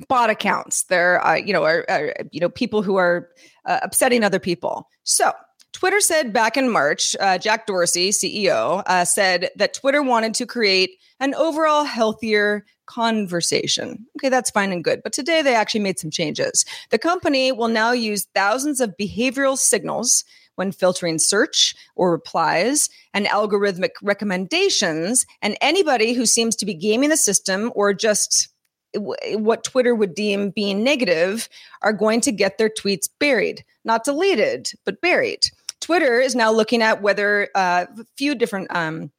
bot 0.07 0.29
accounts. 0.29 0.83
There, 0.83 1.19
are, 1.21 1.37
you 1.37 1.53
know, 1.53 1.63
are, 1.63 1.85
are 1.89 2.13
you 2.31 2.39
know 2.39 2.49
people 2.49 2.81
who 2.81 2.97
are 2.97 3.29
uh, 3.65 3.79
upsetting 3.83 4.23
other 4.23 4.39
people. 4.39 4.89
So. 5.03 5.31
Twitter 5.73 6.01
said 6.01 6.33
back 6.33 6.57
in 6.57 6.71
March, 6.71 7.15
uh, 7.19 7.37
Jack 7.37 7.67
Dorsey, 7.67 8.09
CEO, 8.09 8.81
uh, 8.87 9.05
said 9.05 9.51
that 9.57 9.75
Twitter 9.75 10.01
wanted 10.01 10.33
to 10.35 10.47
create 10.47 10.97
an 11.19 11.35
overall 11.35 11.83
healthier 11.83 12.65
conversation. 12.87 14.05
Okay, 14.17 14.29
that's 14.29 14.49
fine 14.49 14.71
and 14.71 14.83
good. 14.83 15.03
But 15.03 15.13
today 15.13 15.41
they 15.41 15.55
actually 15.55 15.81
made 15.81 15.99
some 15.99 16.09
changes. 16.09 16.65
The 16.89 16.97
company 16.97 17.51
will 17.51 17.67
now 17.67 17.91
use 17.91 18.27
thousands 18.33 18.81
of 18.81 18.97
behavioral 18.97 19.57
signals 19.57 20.23
when 20.55 20.71
filtering 20.71 21.19
search 21.19 21.75
or 21.95 22.11
replies 22.11 22.89
and 23.13 23.27
algorithmic 23.27 23.91
recommendations. 24.01 25.25
And 25.41 25.55
anybody 25.61 26.13
who 26.13 26.25
seems 26.25 26.55
to 26.55 26.65
be 26.65 26.73
gaming 26.73 27.09
the 27.09 27.17
system 27.17 27.71
or 27.75 27.93
just 27.93 28.49
what 28.93 29.63
Twitter 29.63 29.93
would 29.93 30.15
deem 30.15 30.49
being 30.49 30.83
negative 30.83 31.47
are 31.83 31.93
going 31.93 32.21
to 32.21 32.31
get 32.31 32.57
their 32.57 32.69
tweets 32.69 33.07
buried, 33.19 33.63
not 33.85 34.03
deleted, 34.03 34.71
but 34.85 35.01
buried. 35.01 35.47
Twitter 35.79 36.19
is 36.19 36.35
now 36.35 36.51
looking 36.51 36.81
at 36.81 37.01
whether 37.01 37.49
uh, 37.53 37.85
a 37.99 38.05
few 38.17 38.33
different 38.33 38.67
um, 38.75 39.11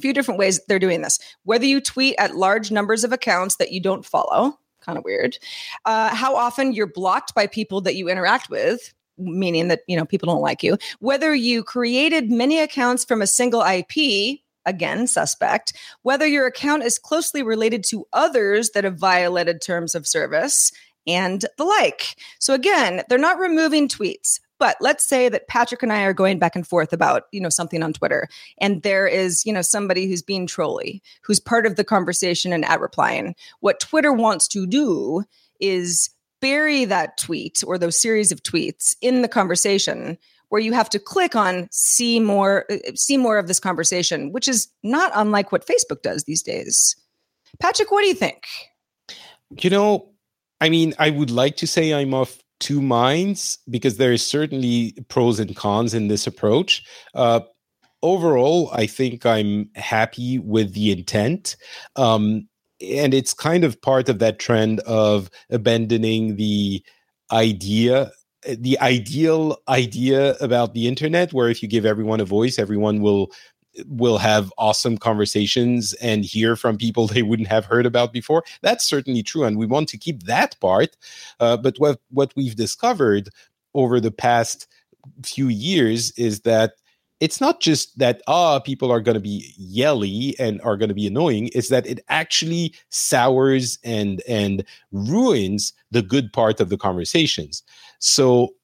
few 0.00 0.12
different 0.12 0.38
ways 0.38 0.60
they're 0.68 0.78
doing 0.78 1.02
this. 1.02 1.18
Whether 1.44 1.66
you 1.66 1.80
tweet 1.80 2.16
at 2.18 2.36
large 2.36 2.70
numbers 2.70 3.04
of 3.04 3.12
accounts 3.12 3.56
that 3.56 3.72
you 3.72 3.80
don't 3.80 4.04
follow, 4.04 4.58
kind 4.80 4.98
of 4.98 5.04
weird. 5.04 5.38
Uh, 5.84 6.14
how 6.14 6.34
often 6.34 6.72
you're 6.72 6.86
blocked 6.86 7.34
by 7.34 7.46
people 7.46 7.80
that 7.82 7.94
you 7.94 8.08
interact 8.08 8.50
with, 8.50 8.92
meaning 9.18 9.68
that 9.68 9.82
you 9.86 9.96
know 9.96 10.04
people 10.04 10.26
don't 10.26 10.42
like 10.42 10.62
you 10.62 10.76
whether 11.00 11.34
you 11.34 11.62
created 11.62 12.30
many 12.30 12.58
accounts 12.58 13.04
from 13.04 13.20
a 13.20 13.26
single 13.26 13.62
ip 13.62 14.40
again 14.64 15.06
suspect 15.06 15.74
whether 16.02 16.26
your 16.26 16.46
account 16.46 16.82
is 16.82 16.98
closely 16.98 17.42
related 17.42 17.84
to 17.84 18.06
others 18.12 18.70
that 18.70 18.84
have 18.84 18.96
violated 18.96 19.60
terms 19.60 19.94
of 19.94 20.06
service 20.08 20.72
and 21.06 21.44
the 21.58 21.64
like 21.64 22.16
so 22.38 22.54
again 22.54 23.02
they're 23.08 23.18
not 23.18 23.38
removing 23.38 23.86
tweets 23.86 24.40
but 24.62 24.76
let's 24.80 25.02
say 25.04 25.28
that 25.28 25.48
patrick 25.48 25.82
and 25.82 25.92
i 25.92 26.02
are 26.04 26.12
going 26.12 26.38
back 26.38 26.54
and 26.54 26.68
forth 26.68 26.92
about 26.92 27.24
you 27.32 27.40
know 27.40 27.48
something 27.48 27.82
on 27.82 27.92
twitter 27.92 28.28
and 28.58 28.82
there 28.82 29.08
is 29.08 29.44
you 29.44 29.52
know 29.52 29.60
somebody 29.60 30.06
who's 30.06 30.22
being 30.22 30.46
trolly 30.46 31.02
who's 31.22 31.40
part 31.40 31.66
of 31.66 31.74
the 31.74 31.82
conversation 31.82 32.52
and 32.52 32.64
at 32.64 32.80
replying. 32.80 33.34
What 33.58 33.80
twitter 33.80 34.12
wants 34.12 34.46
to 34.48 34.64
do 34.66 35.24
is 35.60 36.10
bury 36.40 36.84
that 36.84 37.16
tweet 37.16 37.64
or 37.66 37.76
those 37.76 38.00
series 38.00 38.30
of 38.30 38.42
tweets 38.44 38.94
in 39.00 39.22
the 39.22 39.28
conversation 39.28 40.16
where 40.48 40.60
you 40.60 40.72
have 40.72 40.90
to 40.90 41.00
click 41.00 41.34
on 41.34 41.66
see 41.72 42.20
more 42.20 42.64
uh, 42.70 42.76
see 42.94 43.16
more 43.16 43.38
of 43.38 43.48
this 43.48 43.58
conversation 43.58 44.30
which 44.30 44.46
is 44.46 44.68
not 44.84 45.10
unlike 45.16 45.50
what 45.50 45.66
facebook 45.66 46.02
does 46.02 46.22
these 46.24 46.42
days. 46.42 46.94
Patrick 47.58 47.90
what 47.90 48.02
do 48.02 48.06
you 48.06 48.14
think? 48.14 48.44
You 49.58 49.70
know 49.70 50.08
i 50.60 50.68
mean 50.68 50.94
i 51.00 51.10
would 51.10 51.30
like 51.30 51.56
to 51.56 51.66
say 51.66 51.92
i'm 51.92 52.14
of 52.14 52.41
two 52.62 52.80
minds 52.80 53.58
because 53.68 53.96
there 53.96 54.12
is 54.12 54.24
certainly 54.24 54.94
pros 55.08 55.40
and 55.40 55.56
cons 55.56 55.92
in 55.92 56.08
this 56.08 56.26
approach. 56.26 56.82
Uh, 57.14 57.40
overall 58.02 58.68
i 58.72 58.86
think 58.86 59.24
i'm 59.24 59.68
happy 59.76 60.38
with 60.38 60.74
the 60.74 60.90
intent 60.90 61.56
um, 61.96 62.48
and 62.80 63.14
it's 63.14 63.32
kind 63.32 63.62
of 63.62 63.80
part 63.80 64.08
of 64.08 64.18
that 64.18 64.40
trend 64.40 64.80
of 64.80 65.30
abandoning 65.50 66.36
the 66.36 66.82
idea 67.30 68.10
the 68.58 68.78
ideal 68.80 69.56
idea 69.68 70.34
about 70.40 70.74
the 70.74 70.88
internet 70.88 71.32
where 71.32 71.48
if 71.48 71.62
you 71.62 71.68
give 71.68 71.86
everyone 71.86 72.20
a 72.20 72.24
voice 72.24 72.58
everyone 72.58 73.00
will 73.00 73.30
will 73.86 74.18
have 74.18 74.52
awesome 74.58 74.98
conversations 74.98 75.92
and 75.94 76.24
hear 76.24 76.56
from 76.56 76.76
people 76.76 77.06
they 77.08 77.22
wouldn't 77.22 77.48
have 77.48 77.64
heard 77.64 77.86
about 77.86 78.12
before. 78.12 78.44
That's 78.60 78.84
certainly 78.84 79.22
true 79.22 79.44
and 79.44 79.58
we 79.58 79.66
want 79.66 79.88
to 79.90 79.98
keep 79.98 80.24
that 80.24 80.58
part. 80.60 80.96
Uh, 81.40 81.56
but 81.56 81.76
what 81.78 82.00
what 82.10 82.32
we've 82.36 82.56
discovered 82.56 83.28
over 83.74 84.00
the 84.00 84.10
past 84.10 84.66
few 85.24 85.48
years 85.48 86.12
is 86.12 86.40
that 86.40 86.74
it's 87.20 87.40
not 87.40 87.60
just 87.60 87.96
that 87.98 88.20
ah 88.26 88.58
people 88.58 88.90
are 88.90 89.00
going 89.00 89.14
to 89.14 89.20
be 89.20 89.54
yelly 89.56 90.34
and 90.38 90.60
are 90.62 90.76
going 90.76 90.88
to 90.88 90.94
be 90.94 91.06
annoying 91.06 91.48
it's 91.54 91.68
that 91.68 91.86
it 91.86 92.00
actually 92.08 92.74
sours 92.90 93.78
and 93.84 94.22
and 94.28 94.64
ruins 94.92 95.72
the 95.92 96.02
good 96.02 96.32
part 96.32 96.60
of 96.60 96.68
the 96.68 96.76
conversations. 96.76 97.62
So 97.98 98.54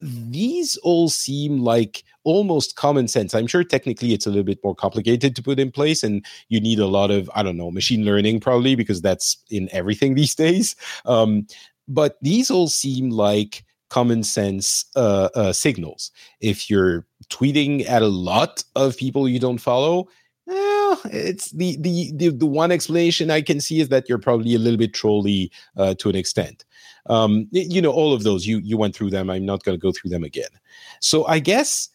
these 0.00 0.76
all 0.78 1.08
seem 1.08 1.60
like 1.60 2.04
almost 2.22 2.76
common 2.76 3.08
sense 3.08 3.34
i'm 3.34 3.46
sure 3.46 3.64
technically 3.64 4.12
it's 4.12 4.26
a 4.26 4.28
little 4.28 4.44
bit 4.44 4.60
more 4.62 4.74
complicated 4.74 5.34
to 5.34 5.42
put 5.42 5.58
in 5.58 5.72
place 5.72 6.02
and 6.04 6.24
you 6.48 6.60
need 6.60 6.78
a 6.78 6.86
lot 6.86 7.10
of 7.10 7.28
i 7.34 7.42
don't 7.42 7.56
know 7.56 7.70
machine 7.70 8.04
learning 8.04 8.38
probably 8.38 8.76
because 8.76 9.00
that's 9.00 9.38
in 9.50 9.68
everything 9.72 10.14
these 10.14 10.34
days 10.34 10.76
um, 11.04 11.46
but 11.88 12.16
these 12.22 12.50
all 12.50 12.68
seem 12.68 13.10
like 13.10 13.64
common 13.88 14.22
sense 14.22 14.84
uh, 14.96 15.28
uh, 15.34 15.52
signals. 15.52 16.10
If 16.40 16.70
you're 16.70 17.06
tweeting 17.30 17.88
at 17.88 18.02
a 18.02 18.08
lot 18.08 18.62
of 18.76 18.96
people 18.96 19.28
you 19.28 19.38
don't 19.38 19.58
follow, 19.58 20.08
well, 20.46 21.00
it's 21.06 21.50
the, 21.50 21.76
the 21.80 22.12
the 22.14 22.28
the 22.30 22.46
one 22.46 22.72
explanation 22.72 23.30
I 23.30 23.42
can 23.42 23.60
see 23.60 23.80
is 23.80 23.88
that 23.90 24.08
you're 24.08 24.18
probably 24.18 24.54
a 24.54 24.58
little 24.58 24.78
bit 24.78 24.94
trolly 24.94 25.50
uh, 25.76 25.94
to 25.94 26.08
an 26.08 26.16
extent. 26.16 26.64
Um, 27.08 27.48
you 27.50 27.80
know, 27.80 27.92
all 27.92 28.12
of 28.12 28.22
those 28.22 28.46
you 28.46 28.58
you 28.58 28.76
went 28.76 28.94
through 28.94 29.10
them. 29.10 29.30
I'm 29.30 29.46
not 29.46 29.62
going 29.62 29.78
to 29.78 29.82
go 29.82 29.92
through 29.92 30.10
them 30.10 30.24
again. 30.24 30.50
So 31.00 31.26
I 31.26 31.38
guess 31.38 31.88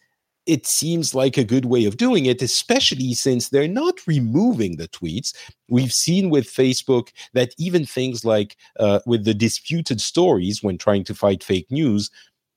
it 0.46 0.66
seems 0.66 1.14
like 1.14 1.36
a 1.36 1.44
good 1.44 1.64
way 1.64 1.86
of 1.86 1.96
doing 1.96 2.26
it, 2.26 2.42
especially 2.42 3.14
since 3.14 3.48
they're 3.48 3.68
not 3.68 4.06
removing 4.06 4.76
the 4.76 4.88
tweets. 4.88 5.34
We've 5.68 5.92
seen 5.92 6.28
with 6.28 6.46
Facebook 6.46 7.08
that 7.32 7.54
even 7.58 7.86
things 7.86 8.24
like 8.24 8.56
uh, 8.78 9.00
with 9.06 9.24
the 9.24 9.34
disputed 9.34 10.00
stories 10.00 10.62
when 10.62 10.76
trying 10.76 11.04
to 11.04 11.14
fight 11.14 11.42
fake 11.42 11.70
news, 11.70 12.10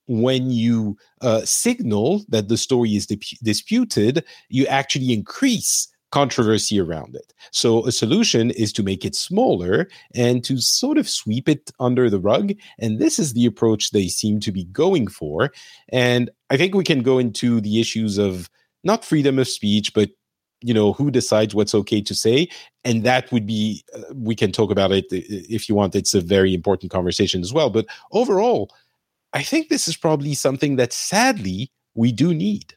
when 0.08 0.52
you 0.52 0.98
uh, 1.22 1.41
signal 1.46 2.26
that 2.30 2.50
the 2.50 2.58
story 2.58 2.96
is 2.96 3.06
dip- 3.06 3.39
disputed, 3.43 4.24
you 4.50 4.65
actually 4.67 5.13
increase 5.13 5.88
controversy 6.12 6.80
around 6.80 7.15
it. 7.15 7.34
So 7.52 7.86
a 7.86 7.91
solution 7.91 8.52
is 8.52 8.72
to 8.74 8.84
make 8.84 9.04
it 9.04 9.15
smaller 9.15 9.89
and 10.15 10.43
to 10.46 10.60
sort 10.60 10.98
of 10.98 11.10
sweep 11.10 11.50
it 11.50 11.72
under 11.80 12.10
the 12.10 12.20
rug. 12.20 12.54
And 12.80 13.00
this 13.00 13.20
is 13.20 13.34
the 13.34 13.46
approach 13.46 13.91
they 13.91 14.08
seem 14.08 14.39
to 14.41 14.52
be 14.52 14.65
going 14.65 15.08
for. 15.08 15.52
And 15.89 16.30
I 16.50 16.58
think 16.58 16.76
we 16.76 16.84
can 16.84 17.04
go 17.04 17.20
into 17.20 17.60
the 17.60 17.80
issues 17.80 18.17
of 18.17 18.50
not 18.84 19.04
freedom 19.04 19.38
of 19.38 19.48
speech, 19.48 19.93
but 19.93 20.12
you 20.62 20.74
know 20.74 20.93
who 20.93 21.12
decides 21.12 21.54
what's 21.54 21.76
okay 21.76 22.02
to 22.02 22.15
say 22.15 22.48
and 22.84 23.04
that 23.04 23.32
would 23.32 23.46
be 23.46 23.84
uh, 23.96 24.02
we 24.15 24.36
can 24.36 24.52
talk 24.52 24.72
about 24.72 24.91
it 24.91 25.06
if 25.12 25.70
you 25.70 25.76
want 25.76 25.96
it's 25.96 26.15
a 26.15 26.22
very 26.22 26.54
important 26.54 26.91
conversation 26.91 27.41
as 27.41 27.54
well 27.54 27.70
but 27.70 27.86
overall 28.12 28.72
i 29.34 29.43
think 29.43 29.70
this 29.70 29.88
is 29.88 29.96
probably 29.96 30.34
something 30.34 30.76
that 30.76 30.91
sadly 30.91 31.72
we 31.93 32.12
do 32.12 32.34
need 32.34 32.74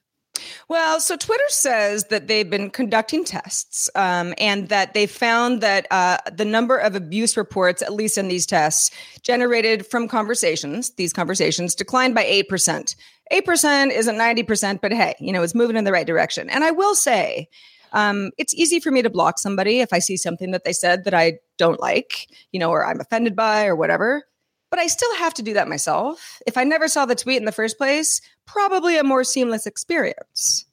well, 0.69 1.01
so 1.01 1.17
Twitter 1.17 1.49
says 1.49 2.05
that 2.05 2.29
they've 2.29 2.49
been 2.49 2.71
conducting 2.71 3.25
tests 3.25 3.91
um, 3.95 4.35
and 4.39 4.69
that 4.69 4.95
they 4.95 5.07
found 5.07 5.61
that 5.61 5.87
uh, 5.91 6.19
the 6.33 6.45
number 6.45 6.77
of 6.77 6.95
abuse 6.95 7.37
reports, 7.37 7.83
at 7.83 7.93
least 7.93 8.19
in 8.19 8.29
these 8.29 8.47
tests, 8.47 8.91
generated 9.23 9.87
from 9.87 10.09
conversations, 10.09 10.91
these 10.91 11.13
conversations 11.13 11.75
declined 11.75 12.15
by 12.15 12.25
8%. 12.25 12.95
8% 13.33 13.91
isn't 13.91 14.17
90%, 14.17 14.81
but 14.81 14.93
hey, 14.93 15.15
you 15.21 15.33
know, 15.33 15.43
it's 15.43 15.55
moving 15.55 15.77
in 15.77 15.85
the 15.85 15.93
right 15.93 16.07
direction. 16.07 16.51
And 16.51 16.65
I 16.65 16.71
will 16.71 16.95
say, 16.95 17.49
Um, 17.93 18.31
it's 18.39 18.55
easy 18.55 18.81
for 18.81 18.91
me 18.91 19.03
to 19.03 19.11
block 19.11 19.39
somebody 19.39 19.81
if 19.81 19.93
I 19.93 19.99
see 19.99 20.17
something 20.17 20.53
that 20.53 20.65
they 20.65 20.73
said 20.73 21.05
that 21.05 21.15
I 21.15 21.39
don't 21.59 21.81
like, 21.81 22.29
you 22.53 22.61
know, 22.61 22.71
or 22.71 22.87
I'm 22.87 23.01
offended 23.01 23.35
by 23.35 23.67
or 23.67 23.75
whatever. 23.75 24.25
But 24.71 24.79
I 24.79 24.87
still 24.87 25.15
have 25.17 25.35
to 25.35 25.43
do 25.43 25.53
that 25.55 25.69
myself. 25.69 26.41
If 26.47 26.57
I 26.57 26.65
never 26.65 26.89
saw 26.89 27.05
the 27.05 27.17
tweet 27.17 27.39
in 27.39 27.45
the 27.45 27.53
first 27.53 27.77
place, 27.77 28.21
probably 28.47 28.97
a 28.97 29.05
more 29.05 29.25
seamless 29.25 29.67
experience. 29.67 30.65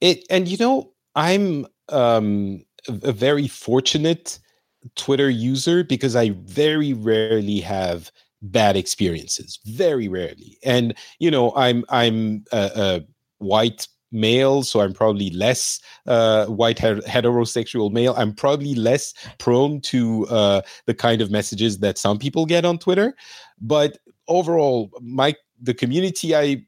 It 0.00 0.24
and 0.30 0.48
you 0.48 0.56
know, 0.56 0.92
I'm 1.14 1.66
um, 1.88 2.64
a, 2.88 3.12
very 3.12 3.48
fortunate 3.48 4.38
Twitter 4.96 5.30
user 5.30 5.84
because 5.84 6.14
I 6.14 6.30
very 6.30 6.92
rarely 6.92 7.60
have 7.60 8.10
bad 8.42 8.76
experiences 8.76 9.58
very 9.64 10.06
rarely 10.06 10.58
and 10.62 10.94
you 11.18 11.30
know 11.30 11.52
i'm 11.56 11.84
i'm 11.88 12.44
a, 12.52 12.70
a 12.76 13.04
white 13.38 13.88
male 14.10 14.62
so 14.62 14.80
i'm 14.80 14.92
probably 14.92 15.30
less 15.30 15.80
uh, 16.06 16.46
white 16.46 16.78
heterosexual 16.78 17.92
male. 17.92 18.14
I'm 18.16 18.32
probably 18.32 18.74
less 18.74 19.12
prone 19.38 19.80
to 19.82 20.26
uh, 20.28 20.62
the 20.86 20.94
kind 20.94 21.20
of 21.20 21.30
messages 21.30 21.78
that 21.80 21.98
some 21.98 22.18
people 22.18 22.46
get 22.46 22.64
on 22.64 22.78
twitter. 22.78 23.14
But 23.60 23.98
overall 24.26 24.90
my 25.00 25.34
the 25.60 25.74
community 25.74 26.34
i 26.34 26.64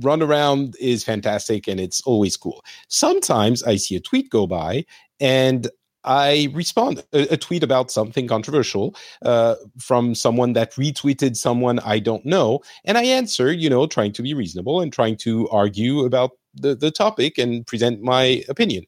run 0.00 0.20
around 0.20 0.74
is 0.80 1.04
fantastic 1.04 1.68
and 1.68 1.78
it's 1.78 2.00
always 2.02 2.36
cool. 2.36 2.64
Sometimes 2.88 3.62
i 3.62 3.76
see 3.76 3.96
a 3.96 4.00
tweet 4.00 4.30
go 4.30 4.46
by 4.46 4.84
and 5.20 5.68
I 6.06 6.48
respond 6.54 7.04
a, 7.12 7.34
a, 7.34 7.36
tweet 7.36 7.64
about 7.64 7.90
something 7.90 8.28
controversial 8.28 8.94
uh, 9.22 9.56
from 9.78 10.14
someone 10.14 10.52
that 10.52 10.72
retweeted 10.74 11.36
someone 11.36 11.80
I 11.80 11.98
don't 11.98 12.24
know, 12.24 12.60
and 12.84 12.96
I 12.96 13.02
answer, 13.02 13.52
you 13.52 13.68
know, 13.68 13.88
trying 13.88 14.12
to 14.12 14.22
be 14.22 14.32
reasonable 14.32 14.80
and 14.80 14.92
trying 14.92 15.16
to 15.18 15.48
argue 15.48 16.04
about 16.04 16.30
the, 16.60 16.74
the 16.74 16.90
topic 16.90 17.38
and 17.38 17.66
present 17.66 18.02
my 18.02 18.42
opinion. 18.48 18.84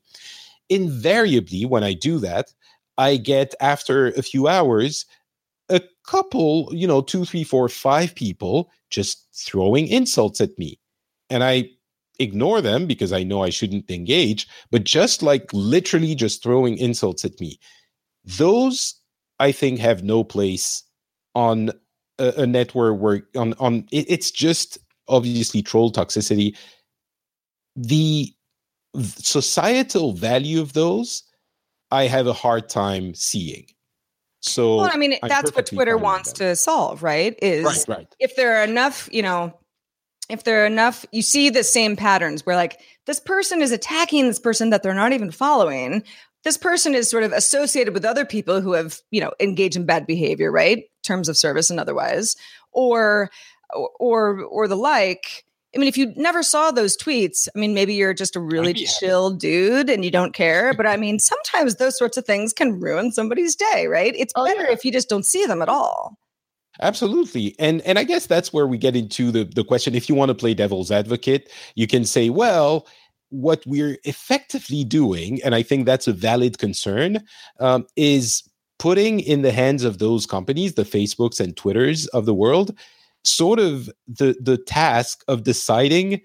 Invariably, 0.68 1.64
when 1.64 1.84
I 1.84 1.94
do 1.94 2.18
that, 2.18 2.52
I 2.98 3.16
get 3.16 3.54
after 3.60 4.08
a 4.08 4.22
few 4.22 4.48
hours 4.48 5.06
a 5.68 5.80
couple, 6.06 6.68
you 6.72 6.86
know, 6.86 7.00
two, 7.00 7.24
three, 7.24 7.44
four, 7.44 7.68
five 7.68 8.14
people 8.14 8.70
just 8.90 9.26
throwing 9.34 9.86
insults 9.86 10.40
at 10.40 10.58
me. 10.58 10.78
And 11.30 11.44
I 11.44 11.70
ignore 12.18 12.60
them 12.60 12.86
because 12.86 13.12
I 13.12 13.22
know 13.22 13.42
I 13.42 13.50
shouldn't 13.50 13.90
engage, 13.90 14.48
but 14.70 14.84
just 14.84 15.22
like 15.22 15.48
literally 15.52 16.14
just 16.14 16.42
throwing 16.42 16.76
insults 16.78 17.24
at 17.24 17.38
me, 17.40 17.60
those 18.24 18.94
I 19.38 19.52
think 19.52 19.78
have 19.78 20.02
no 20.02 20.24
place 20.24 20.82
on 21.34 21.70
a, 22.18 22.42
a 22.42 22.46
network 22.46 23.00
where 23.00 23.22
on 23.36 23.54
on 23.54 23.86
it, 23.92 24.06
it's 24.08 24.30
just 24.30 24.78
obviously 25.08 25.62
troll 25.62 25.92
toxicity. 25.92 26.56
The 27.80 28.34
societal 28.96 30.12
value 30.12 30.60
of 30.60 30.72
those, 30.72 31.22
I 31.90 32.04
have 32.04 32.26
a 32.26 32.32
hard 32.32 32.68
time 32.68 33.14
seeing. 33.14 33.66
So, 34.40 34.76
well, 34.76 34.90
I 34.92 34.96
mean, 34.96 35.14
I'm 35.22 35.28
that's 35.28 35.54
what 35.54 35.66
Twitter 35.66 35.96
wants 35.96 36.32
to 36.34 36.54
solve, 36.54 37.02
right? 37.02 37.36
Is 37.42 37.64
right, 37.64 37.84
right. 37.88 38.16
if 38.20 38.36
there 38.36 38.56
are 38.56 38.64
enough, 38.64 39.08
you 39.12 39.22
know, 39.22 39.52
if 40.28 40.44
there 40.44 40.62
are 40.62 40.66
enough, 40.66 41.04
you 41.12 41.22
see 41.22 41.50
the 41.50 41.64
same 41.64 41.96
patterns 41.96 42.44
where 42.44 42.56
like 42.56 42.80
this 43.06 43.18
person 43.18 43.62
is 43.62 43.72
attacking 43.72 44.26
this 44.26 44.38
person 44.38 44.70
that 44.70 44.82
they're 44.82 44.94
not 44.94 45.12
even 45.12 45.30
following. 45.30 46.04
This 46.44 46.56
person 46.56 46.94
is 46.94 47.10
sort 47.10 47.24
of 47.24 47.32
associated 47.32 47.94
with 47.94 48.04
other 48.04 48.24
people 48.24 48.60
who 48.60 48.72
have, 48.72 49.00
you 49.10 49.20
know, 49.20 49.32
engaged 49.40 49.76
in 49.76 49.86
bad 49.86 50.06
behavior, 50.06 50.52
right? 50.52 50.84
Terms 51.02 51.28
of 51.28 51.36
service 51.36 51.70
and 51.70 51.80
otherwise, 51.80 52.36
or 52.72 53.30
or 53.74 54.42
or 54.44 54.68
the 54.68 54.76
like. 54.76 55.44
I 55.74 55.78
mean, 55.78 55.88
if 55.88 55.98
you 55.98 56.12
never 56.16 56.42
saw 56.42 56.70
those 56.70 56.96
tweets, 56.96 57.46
I 57.54 57.58
mean, 57.58 57.74
maybe 57.74 57.94
you're 57.94 58.14
just 58.14 58.36
a 58.36 58.40
really 58.40 58.72
chill 58.74 59.30
dude 59.30 59.90
and 59.90 60.02
you 60.04 60.10
don't 60.10 60.32
care. 60.32 60.72
But 60.72 60.86
I 60.86 60.96
mean, 60.96 61.18
sometimes 61.18 61.76
those 61.76 61.98
sorts 61.98 62.16
of 62.16 62.24
things 62.24 62.52
can 62.52 62.80
ruin 62.80 63.12
somebody's 63.12 63.54
day, 63.54 63.86
right? 63.86 64.14
It's 64.16 64.32
oh, 64.34 64.46
better 64.46 64.62
yeah. 64.62 64.72
if 64.72 64.84
you 64.84 64.92
just 64.92 65.08
don't 65.08 65.26
see 65.26 65.44
them 65.44 65.60
at 65.60 65.68
all. 65.68 66.18
Absolutely. 66.80 67.56
And 67.58 67.82
and 67.82 67.98
I 67.98 68.04
guess 68.04 68.26
that's 68.26 68.52
where 68.52 68.66
we 68.66 68.78
get 68.78 68.94
into 68.94 69.30
the, 69.32 69.44
the 69.44 69.64
question. 69.64 69.94
If 69.94 70.08
you 70.08 70.14
want 70.14 70.28
to 70.28 70.34
play 70.34 70.54
devil's 70.54 70.90
advocate, 70.92 71.50
you 71.74 71.86
can 71.86 72.04
say, 72.04 72.30
well, 72.30 72.86
what 73.30 73.62
we're 73.66 73.98
effectively 74.04 74.84
doing, 74.84 75.42
and 75.44 75.54
I 75.54 75.62
think 75.62 75.86
that's 75.86 76.06
a 76.06 76.12
valid 76.12 76.58
concern, 76.58 77.22
um, 77.60 77.86
is 77.96 78.48
putting 78.78 79.20
in 79.20 79.42
the 79.42 79.52
hands 79.52 79.84
of 79.84 79.98
those 79.98 80.24
companies, 80.24 80.74
the 80.74 80.84
Facebooks 80.84 81.40
and 81.40 81.56
Twitters 81.56 82.06
of 82.08 82.26
the 82.26 82.34
world, 82.34 82.78
sort 83.24 83.58
of 83.58 83.90
the 84.06 84.36
the 84.40 84.56
task 84.56 85.24
of 85.28 85.42
deciding 85.42 86.20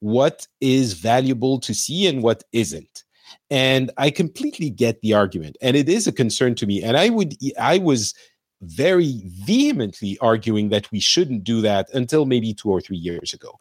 what 0.00 0.46
is 0.60 0.94
valuable 0.94 1.58
to 1.60 1.74
see 1.74 2.06
and 2.06 2.22
what 2.22 2.44
isn't. 2.52 3.04
And 3.50 3.90
I 3.96 4.10
completely 4.10 4.70
get 4.70 5.00
the 5.00 5.14
argument. 5.14 5.56
And 5.60 5.76
it 5.76 5.88
is 5.88 6.06
a 6.06 6.12
concern 6.12 6.54
to 6.56 6.66
me. 6.66 6.82
And 6.82 6.96
I 6.96 7.08
would 7.08 7.34
I 7.58 7.78
was 7.78 8.14
very 8.62 9.22
vehemently 9.24 10.18
arguing 10.20 10.70
that 10.70 10.90
we 10.90 11.00
shouldn't 11.00 11.44
do 11.44 11.60
that 11.60 11.88
until 11.92 12.26
maybe 12.26 12.54
two 12.54 12.70
or 12.70 12.80
three 12.80 12.96
years 12.96 13.32
ago. 13.34 13.58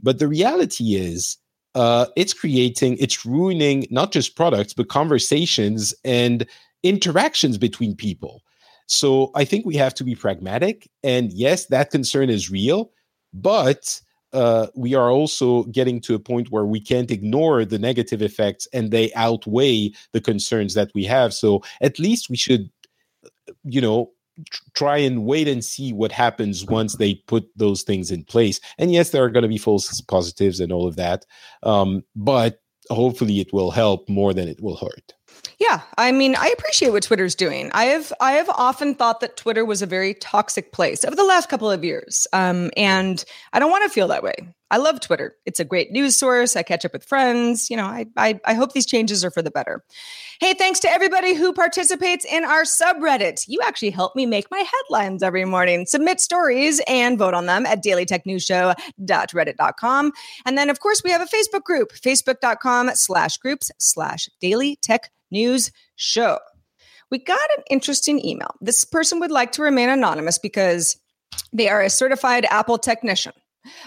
But 0.00 0.18
the 0.18 0.28
reality 0.28 0.94
is, 0.94 1.36
uh, 1.74 2.06
it's 2.16 2.32
creating, 2.32 2.96
it's 2.98 3.26
ruining 3.26 3.86
not 3.90 4.12
just 4.12 4.36
products, 4.36 4.72
but 4.72 4.88
conversations 4.88 5.94
and 6.04 6.46
interactions 6.82 7.58
between 7.58 7.94
people. 7.94 8.42
So 8.86 9.30
I 9.34 9.44
think 9.44 9.66
we 9.66 9.76
have 9.76 9.94
to 9.94 10.04
be 10.04 10.14
pragmatic. 10.14 10.88
And 11.02 11.32
yes, 11.32 11.66
that 11.66 11.90
concern 11.90 12.30
is 12.30 12.50
real, 12.50 12.90
but 13.34 14.00
uh, 14.32 14.66
we 14.74 14.94
are 14.94 15.10
also 15.10 15.64
getting 15.64 16.00
to 16.00 16.14
a 16.14 16.18
point 16.18 16.50
where 16.50 16.66
we 16.66 16.80
can't 16.80 17.10
ignore 17.10 17.64
the 17.64 17.78
negative 17.78 18.22
effects 18.22 18.68
and 18.72 18.90
they 18.90 19.12
outweigh 19.14 19.92
the 20.12 20.20
concerns 20.20 20.74
that 20.74 20.90
we 20.94 21.04
have. 21.04 21.32
So 21.32 21.62
at 21.80 21.98
least 21.98 22.28
we 22.28 22.36
should, 22.36 22.70
you 23.64 23.80
know, 23.80 24.10
try 24.74 24.98
and 24.98 25.24
wait 25.24 25.48
and 25.48 25.64
see 25.64 25.92
what 25.92 26.12
happens 26.12 26.66
once 26.66 26.96
they 26.96 27.14
put 27.26 27.48
those 27.56 27.82
things 27.82 28.10
in 28.10 28.24
place. 28.24 28.60
And 28.78 28.92
yes, 28.92 29.10
there 29.10 29.24
are 29.24 29.30
going 29.30 29.42
to 29.42 29.48
be 29.48 29.58
false 29.58 30.00
positives 30.02 30.60
and 30.60 30.70
all 30.70 30.86
of 30.86 30.96
that, 30.96 31.24
um, 31.62 32.04
but 32.14 32.60
hopefully 32.90 33.40
it 33.40 33.52
will 33.52 33.70
help 33.70 34.08
more 34.08 34.34
than 34.34 34.48
it 34.48 34.60
will 34.60 34.76
hurt. 34.76 35.15
Yeah, 35.58 35.80
I 35.96 36.12
mean, 36.12 36.36
I 36.36 36.48
appreciate 36.48 36.90
what 36.90 37.04
Twitter's 37.04 37.34
doing. 37.34 37.70
I 37.72 37.86
have 37.86 38.12
I 38.20 38.32
have 38.32 38.50
often 38.50 38.94
thought 38.94 39.20
that 39.20 39.38
Twitter 39.38 39.64
was 39.64 39.80
a 39.80 39.86
very 39.86 40.12
toxic 40.12 40.70
place 40.70 41.02
over 41.02 41.16
the 41.16 41.24
last 41.24 41.48
couple 41.48 41.70
of 41.70 41.82
years, 41.82 42.26
um, 42.34 42.70
and 42.76 43.24
I 43.54 43.58
don't 43.58 43.70
want 43.70 43.82
to 43.84 43.88
feel 43.88 44.06
that 44.08 44.22
way. 44.22 44.34
I 44.70 44.76
love 44.76 45.00
Twitter. 45.00 45.34
It's 45.46 45.58
a 45.58 45.64
great 45.64 45.92
news 45.92 46.14
source. 46.14 46.56
I 46.56 46.62
catch 46.62 46.84
up 46.84 46.92
with 46.92 47.04
friends. 47.04 47.70
You 47.70 47.78
know, 47.78 47.86
I, 47.86 48.04
I 48.18 48.38
I 48.44 48.52
hope 48.52 48.74
these 48.74 48.84
changes 48.84 49.24
are 49.24 49.30
for 49.30 49.40
the 49.40 49.50
better. 49.50 49.82
Hey, 50.40 50.52
thanks 50.52 50.78
to 50.80 50.90
everybody 50.90 51.32
who 51.32 51.54
participates 51.54 52.26
in 52.26 52.44
our 52.44 52.64
subreddit. 52.64 53.48
You 53.48 53.60
actually 53.64 53.92
help 53.92 54.14
me 54.14 54.26
make 54.26 54.50
my 54.50 54.62
headlines 54.62 55.22
every 55.22 55.46
morning. 55.46 55.86
Submit 55.86 56.20
stories 56.20 56.82
and 56.86 57.18
vote 57.18 57.32
on 57.32 57.46
them 57.46 57.64
at 57.64 57.82
dailytechnewsshow.reddit.com. 57.82 60.12
And 60.44 60.58
then, 60.58 60.68
of 60.68 60.80
course, 60.80 61.00
we 61.02 61.12
have 61.12 61.22
a 61.22 61.26
Facebook 61.26 61.62
group, 61.62 61.92
facebook.com 61.92 62.90
slash 62.92 63.38
groups 63.38 63.70
slash 63.78 64.28
daily 64.38 64.76
tech 64.82 65.10
news 65.30 65.70
show. 65.96 66.38
We 67.10 67.18
got 67.18 67.48
an 67.56 67.64
interesting 67.70 68.24
email. 68.24 68.54
This 68.60 68.84
person 68.84 69.20
would 69.20 69.30
like 69.30 69.52
to 69.52 69.62
remain 69.62 69.88
anonymous 69.88 70.38
because 70.38 70.98
they 71.52 71.68
are 71.68 71.80
a 71.80 71.90
certified 71.90 72.46
Apple 72.50 72.78
technician. 72.78 73.32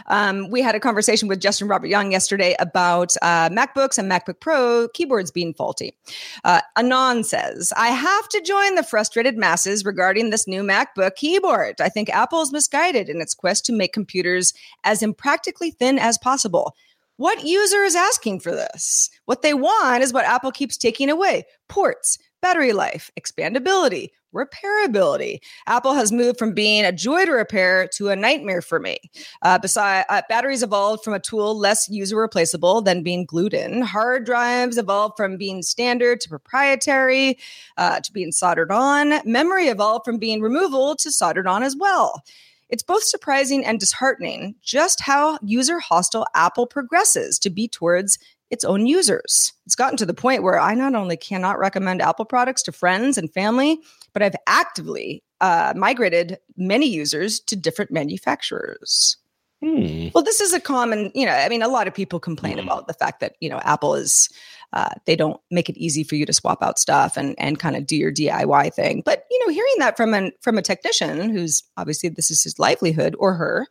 Um, 0.08 0.50
we 0.50 0.62
had 0.62 0.76
a 0.76 0.80
conversation 0.80 1.28
with 1.28 1.40
Justin 1.40 1.68
Robert 1.68 1.88
Young 1.88 2.12
yesterday 2.12 2.56
about 2.60 3.14
uh, 3.22 3.50
MacBooks 3.50 3.98
and 3.98 4.12
MacBook 4.12 4.40
Pro 4.40 4.88
keyboards 4.94 5.32
being 5.32 5.54
faulty. 5.54 5.96
Uh, 6.44 6.62
Anon 6.78 7.24
says, 7.24 7.72
I 7.78 7.88
have 7.88 8.30
to 8.30 8.42
join 8.42 8.76
the 8.76 8.84
frustrated 8.84 9.38
masses 9.38 9.86
regarding 9.86 10.30
this 10.30 10.48
new 10.48 10.64
MacBook 10.64 11.16
keyboard. 11.16 11.82
I 11.82 11.90
think 11.90 12.10
Apple 12.10 12.42
is 12.42 12.52
misguided 12.52 13.10
in 13.10 13.22
its 13.22 13.34
quest 13.34 13.66
to 13.66 13.74
make 13.74 13.94
computers 13.94 14.54
as 14.84 15.02
impractically 15.02 15.72
thin 15.72 16.00
as 16.00 16.18
possible. 16.18 16.76
What 17.20 17.44
user 17.44 17.84
is 17.84 17.98
asking 17.98 18.40
for 18.40 18.52
this? 18.52 19.10
What 19.26 19.42
they 19.42 19.54
want 19.54 20.04
is 20.04 20.14
what 20.14 20.24
Apple 20.24 20.54
keeps 20.54 20.78
taking 20.78 21.10
away 21.10 21.44
ports, 21.68 22.18
battery 22.42 22.72
life, 22.72 23.12
expandability, 23.20 24.12
repairability. 24.34 25.40
Apple 25.68 25.96
has 25.96 26.14
moved 26.14 26.40
from 26.40 26.54
being 26.54 26.86
a 26.86 26.94
joy 26.94 27.26
to 27.26 27.34
repair 27.34 27.90
to 27.96 28.08
a 28.08 28.16
nightmare 28.16 28.62
for 28.62 28.80
me. 28.80 29.00
Uh, 29.42 29.60
besides, 29.60 30.06
uh, 30.08 30.22
batteries 30.30 30.64
evolved 30.64 31.04
from 31.04 31.14
a 31.14 31.20
tool 31.20 31.60
less 31.60 31.90
user 31.90 32.16
replaceable 32.16 32.82
than 32.82 33.04
being 33.04 33.26
glued 33.26 33.54
in. 33.54 33.82
Hard 33.82 34.26
drives 34.26 34.78
evolved 34.78 35.18
from 35.18 35.36
being 35.36 35.62
standard 35.62 36.22
to 36.22 36.30
proprietary 36.30 37.38
uh, 37.76 38.00
to 38.00 38.14
being 38.14 38.32
soldered 38.32 38.72
on. 38.72 39.20
Memory 39.30 39.68
evolved 39.68 40.06
from 40.06 40.20
being 40.20 40.40
removable 40.40 40.96
to 40.96 41.12
soldered 41.12 41.48
on 41.48 41.64
as 41.64 41.76
well. 41.76 42.24
It's 42.70 42.84
both 42.84 43.04
surprising 43.04 43.66
and 43.66 43.80
disheartening 43.80 44.56
just 44.62 45.02
how 45.02 45.40
user 45.42 45.80
hostile 45.80 46.28
Apple 46.36 46.68
progresses 46.68 47.40
to 47.40 47.50
be 47.50 47.68
towards 47.68 48.20
its 48.52 48.64
own 48.64 48.86
users. 48.86 49.54
It's 49.66 49.76
gotten 49.76 49.98
to 49.98 50.06
the 50.06 50.14
point 50.14 50.44
where 50.44 50.60
I 50.60 50.74
not 50.74 50.96
only 50.96 51.18
cannot 51.18 51.60
recommend 51.60 52.02
Apple 52.02 52.26
products 52.26 52.64
to 52.64 52.72
friends 52.72 53.18
and 53.18 53.32
family, 53.32 53.80
but 54.14 54.24
I've 54.24 54.36
actively 54.48 55.24
uh, 55.42 55.74
migrated 55.76 56.38
many 56.58 56.88
users 56.88 57.40
to 57.42 57.56
different 57.56 57.92
manufacturers. 57.92 59.18
Hmm. 59.62 60.08
Well, 60.16 60.24
this 60.24 60.40
is 60.40 60.54
a 60.54 60.60
common, 60.60 61.12
you 61.14 61.26
know, 61.26 61.34
I 61.34 61.50
mean, 61.50 61.62
a 61.62 61.68
lot 61.68 61.88
of 61.88 61.94
people 61.94 62.20
complain 62.20 62.58
Mm-hmm. 62.58 62.68
about 62.68 62.88
the 62.88 62.94
fact 62.94 63.20
that, 63.20 63.36
you 63.42 63.50
know, 63.50 63.60
Apple 63.64 63.94
is, 63.94 64.30
uh, 64.72 64.90
they 65.06 65.16
don't 65.16 65.40
make 65.52 65.70
it 65.70 65.78
easy 65.78 66.04
for 66.04 66.16
you 66.16 66.26
to 66.26 66.32
swap 66.32 66.64
out 66.64 66.80
stuff 66.80 67.18
and, 67.18 67.36
and 67.38 67.60
kind 67.60 67.76
of 67.76 67.86
do 67.86 67.98
your 67.98 68.12
DIY 68.12 68.74
thing. 68.74 69.02
But, 69.04 69.26
you 69.30 69.40
know, 69.46 69.54
hearing 69.54 69.74
that 69.80 69.98
from 69.98 70.14
an, 70.14 70.32
from 70.42 70.58
a 70.58 70.62
technician 70.62 71.30
who's 71.30 71.62
obviously 71.76 72.10
this 72.10 72.32
is 72.32 72.42
his 72.42 72.58
livelihood 72.58 73.16
or 73.20 73.34
her, 73.34 73.68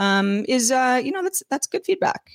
um, 0.00 0.44
is, 0.48 0.72
uh, 0.72 1.00
you 1.04 1.12
know, 1.12 1.22
that's, 1.22 1.42
that's 1.50 1.66
good 1.68 1.84
feedback. 1.84 2.30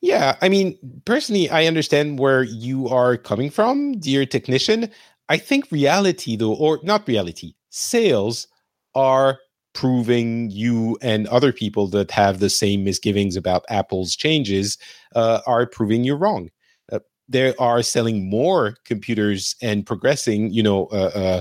Yeah, 0.00 0.36
I 0.40 0.48
mean, 0.48 0.78
personally, 1.04 1.50
I 1.50 1.66
understand 1.66 2.18
where 2.18 2.44
you 2.44 2.88
are 2.88 3.16
coming 3.16 3.50
from, 3.50 3.98
dear 3.98 4.24
technician. 4.24 4.90
I 5.28 5.36
think 5.36 5.70
reality, 5.70 6.36
though, 6.36 6.54
or 6.54 6.78
not 6.82 7.06
reality, 7.06 7.54
sales 7.68 8.46
are 8.94 9.38
proving 9.78 10.50
you 10.50 10.98
and 11.02 11.28
other 11.28 11.52
people 11.52 11.86
that 11.86 12.10
have 12.10 12.40
the 12.40 12.50
same 12.50 12.82
misgivings 12.82 13.36
about 13.36 13.64
Apple's 13.68 14.16
changes 14.16 14.76
uh, 15.14 15.40
are 15.46 15.66
proving 15.66 16.02
you 16.02 16.16
wrong. 16.16 16.50
Uh, 16.90 16.98
they 17.28 17.54
are 17.58 17.80
selling 17.80 18.28
more 18.28 18.74
computers 18.84 19.54
and 19.62 19.86
progressing, 19.86 20.52
you 20.52 20.64
know, 20.64 20.86
uh, 20.86 21.12
uh, 21.14 21.40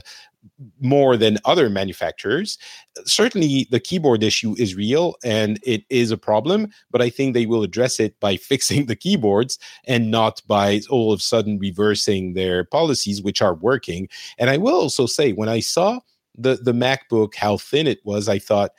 more 0.80 1.18
than 1.18 1.40
other 1.46 1.68
manufacturers. 1.68 2.60
Certainly, 3.06 3.70
the 3.72 3.80
keyboard 3.80 4.22
issue 4.22 4.54
is 4.60 4.76
real 4.76 5.16
and 5.24 5.60
it 5.64 5.84
is 5.90 6.12
a 6.12 6.18
problem, 6.18 6.68
but 6.92 7.02
I 7.02 7.10
think 7.10 7.34
they 7.34 7.48
will 7.48 7.64
address 7.64 8.00
it 8.00 8.20
by 8.20 8.36
fixing 8.52 8.86
the 8.86 8.96
keyboards 8.96 9.58
and 9.88 10.12
not 10.12 10.44
by 10.46 10.82
all 10.92 11.12
of 11.12 11.22
a 11.22 11.24
sudden 11.24 11.58
reversing 11.58 12.36
their 12.36 12.66
policies, 12.66 13.20
which 13.20 13.42
are 13.42 13.56
working. 13.56 14.08
And 14.38 14.52
I 14.52 14.58
will 14.58 14.76
also 14.76 15.08
say, 15.08 15.34
when 15.34 15.50
I 15.50 15.60
saw 15.60 16.02
the, 16.38 16.56
the 16.56 16.74
MacBook, 16.74 17.36
how 17.36 17.58
thin 17.58 17.88
it 17.88 18.00
was, 18.04 18.30
I 18.30 18.40
thought 18.40 18.72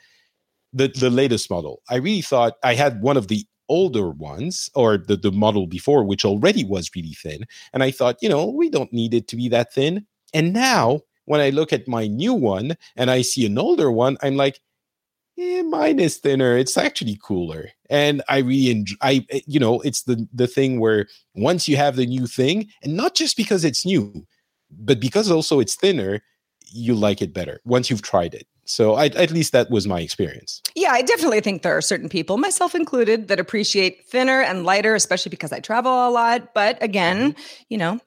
the, 0.73 0.87
the 0.87 1.09
latest 1.09 1.49
model, 1.49 1.81
I 1.89 1.95
really 1.95 2.21
thought 2.21 2.53
I 2.63 2.73
had 2.73 3.01
one 3.01 3.17
of 3.17 3.27
the 3.27 3.45
older 3.67 4.09
ones 4.09 4.69
or 4.75 4.97
the, 4.97 5.15
the 5.15 5.31
model 5.31 5.67
before, 5.67 6.03
which 6.03 6.25
already 6.25 6.63
was 6.63 6.89
really 6.95 7.13
thin. 7.13 7.45
And 7.73 7.83
I 7.83 7.91
thought, 7.91 8.17
you 8.21 8.29
know, 8.29 8.49
we 8.49 8.69
don't 8.69 8.91
need 8.91 9.13
it 9.13 9.27
to 9.29 9.35
be 9.35 9.47
that 9.49 9.73
thin. 9.73 10.05
And 10.33 10.53
now, 10.53 11.01
when 11.25 11.41
I 11.41 11.51
look 11.51 11.71
at 11.71 11.87
my 11.87 12.07
new 12.07 12.33
one 12.33 12.75
and 12.95 13.11
I 13.11 13.21
see 13.21 13.45
an 13.45 13.57
older 13.59 13.91
one, 13.91 14.17
I'm 14.23 14.35
like, 14.35 14.59
eh, 15.37 15.61
mine 15.61 15.99
is 15.99 16.17
thinner. 16.17 16.57
It's 16.57 16.77
actually 16.77 17.19
cooler, 17.23 17.69
and 17.89 18.21
I 18.27 18.39
really 18.39 18.71
enjoy. 18.71 18.95
I, 19.01 19.25
eh, 19.29 19.41
you 19.45 19.59
know, 19.59 19.79
it's 19.81 20.03
the 20.03 20.27
the 20.33 20.47
thing 20.47 20.79
where 20.79 21.07
once 21.35 21.67
you 21.67 21.77
have 21.77 21.95
the 21.95 22.05
new 22.05 22.27
thing, 22.27 22.67
and 22.83 22.95
not 22.95 23.15
just 23.15 23.37
because 23.37 23.63
it's 23.63 23.85
new, 23.85 24.25
but 24.71 24.99
because 24.99 25.31
also 25.31 25.59
it's 25.59 25.75
thinner, 25.75 26.21
you 26.71 26.95
like 26.95 27.21
it 27.21 27.33
better 27.33 27.61
once 27.65 27.89
you've 27.89 28.01
tried 28.01 28.33
it. 28.33 28.47
So 28.65 28.93
I, 28.93 29.05
at 29.05 29.31
least 29.31 29.51
that 29.53 29.71
was 29.71 29.87
my 29.87 29.99
experience. 29.99 30.61
Yeah, 30.75 30.91
I 30.91 31.01
definitely 31.01 31.41
think 31.41 31.63
there 31.63 31.75
are 31.75 31.81
certain 31.81 32.07
people, 32.07 32.37
myself 32.37 32.75
included, 32.75 33.27
that 33.27 33.39
appreciate 33.39 34.05
thinner 34.05 34.41
and 34.41 34.63
lighter, 34.63 34.93
especially 34.93 35.31
because 35.31 35.51
I 35.51 35.59
travel 35.59 35.91
a 36.07 36.11
lot. 36.11 36.53
But 36.53 36.81
again, 36.83 37.35
you 37.69 37.79
know, 37.79 37.99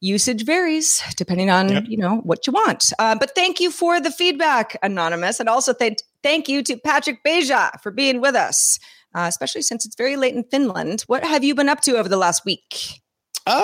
usage 0.00 0.44
varies 0.44 1.02
depending 1.16 1.48
on 1.48 1.70
Yep. 1.70 1.84
you 1.86 1.96
know 1.96 2.16
what 2.16 2.46
you 2.46 2.52
want. 2.52 2.92
Uh, 2.98 3.14
but 3.14 3.34
thank 3.34 3.60
you 3.60 3.70
for 3.70 3.98
the 4.00 4.10
feedback, 4.10 4.76
anonymous, 4.82 5.40
and 5.40 5.48
also 5.48 5.72
thank 5.72 5.98
thank 6.22 6.48
you 6.48 6.62
to 6.62 6.76
Patrick 6.76 7.24
Beja 7.24 7.80
for 7.80 7.90
being 7.90 8.20
with 8.20 8.34
us, 8.34 8.78
uh, 9.14 9.24
especially 9.26 9.62
since 9.62 9.86
it's 9.86 9.96
very 9.96 10.16
late 10.16 10.34
in 10.34 10.44
Finland. 10.44 11.02
What 11.06 11.24
have 11.24 11.42
you 11.44 11.54
been 11.54 11.70
up 11.70 11.80
to 11.82 11.96
over 11.96 12.10
the 12.10 12.18
last 12.18 12.44
week? 12.44 13.00
Uh, 13.46 13.62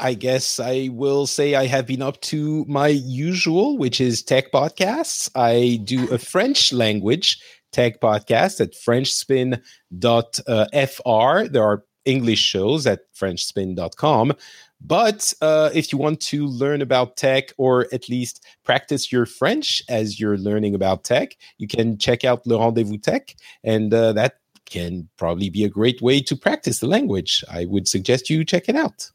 I 0.00 0.16
guess 0.18 0.58
I 0.60 0.88
will 0.92 1.26
say 1.26 1.56
I 1.56 1.66
have 1.66 1.86
been 1.86 2.02
up 2.02 2.20
to 2.22 2.64
my 2.68 2.88
usual, 2.88 3.76
which 3.76 4.00
is 4.00 4.22
tech 4.22 4.52
podcasts. 4.52 5.28
I 5.34 5.80
do 5.84 6.08
a 6.12 6.18
French 6.18 6.72
language 6.72 7.40
tech 7.72 8.00
podcast 8.00 8.60
at 8.60 8.74
frenchspin.fr. 8.74 11.52
There 11.52 11.64
are 11.64 11.84
English 12.04 12.38
shows 12.38 12.86
at 12.86 13.12
frenchspin.com. 13.14 14.34
But 14.80 15.34
uh, 15.40 15.70
if 15.74 15.92
you 15.92 15.98
want 15.98 16.20
to 16.20 16.46
learn 16.46 16.82
about 16.82 17.16
tech 17.16 17.52
or 17.58 17.88
at 17.92 18.08
least 18.08 18.46
practice 18.64 19.10
your 19.10 19.26
French 19.26 19.82
as 19.88 20.20
you're 20.20 20.38
learning 20.38 20.76
about 20.76 21.02
tech, 21.02 21.36
you 21.58 21.66
can 21.66 21.98
check 21.98 22.22
out 22.24 22.46
Le 22.46 22.56
Rendezvous 22.56 22.98
Tech. 22.98 23.34
And 23.64 23.92
uh, 23.92 24.12
that 24.12 24.34
can 24.70 25.08
probably 25.16 25.50
be 25.50 25.64
a 25.64 25.68
great 25.68 26.00
way 26.02 26.20
to 26.20 26.36
practice 26.36 26.80
the 26.80 26.86
language. 26.86 27.44
I 27.50 27.64
would 27.66 27.88
suggest 27.88 28.30
you 28.30 28.44
check 28.44 28.68
it 28.68 28.76
out. 28.76 29.10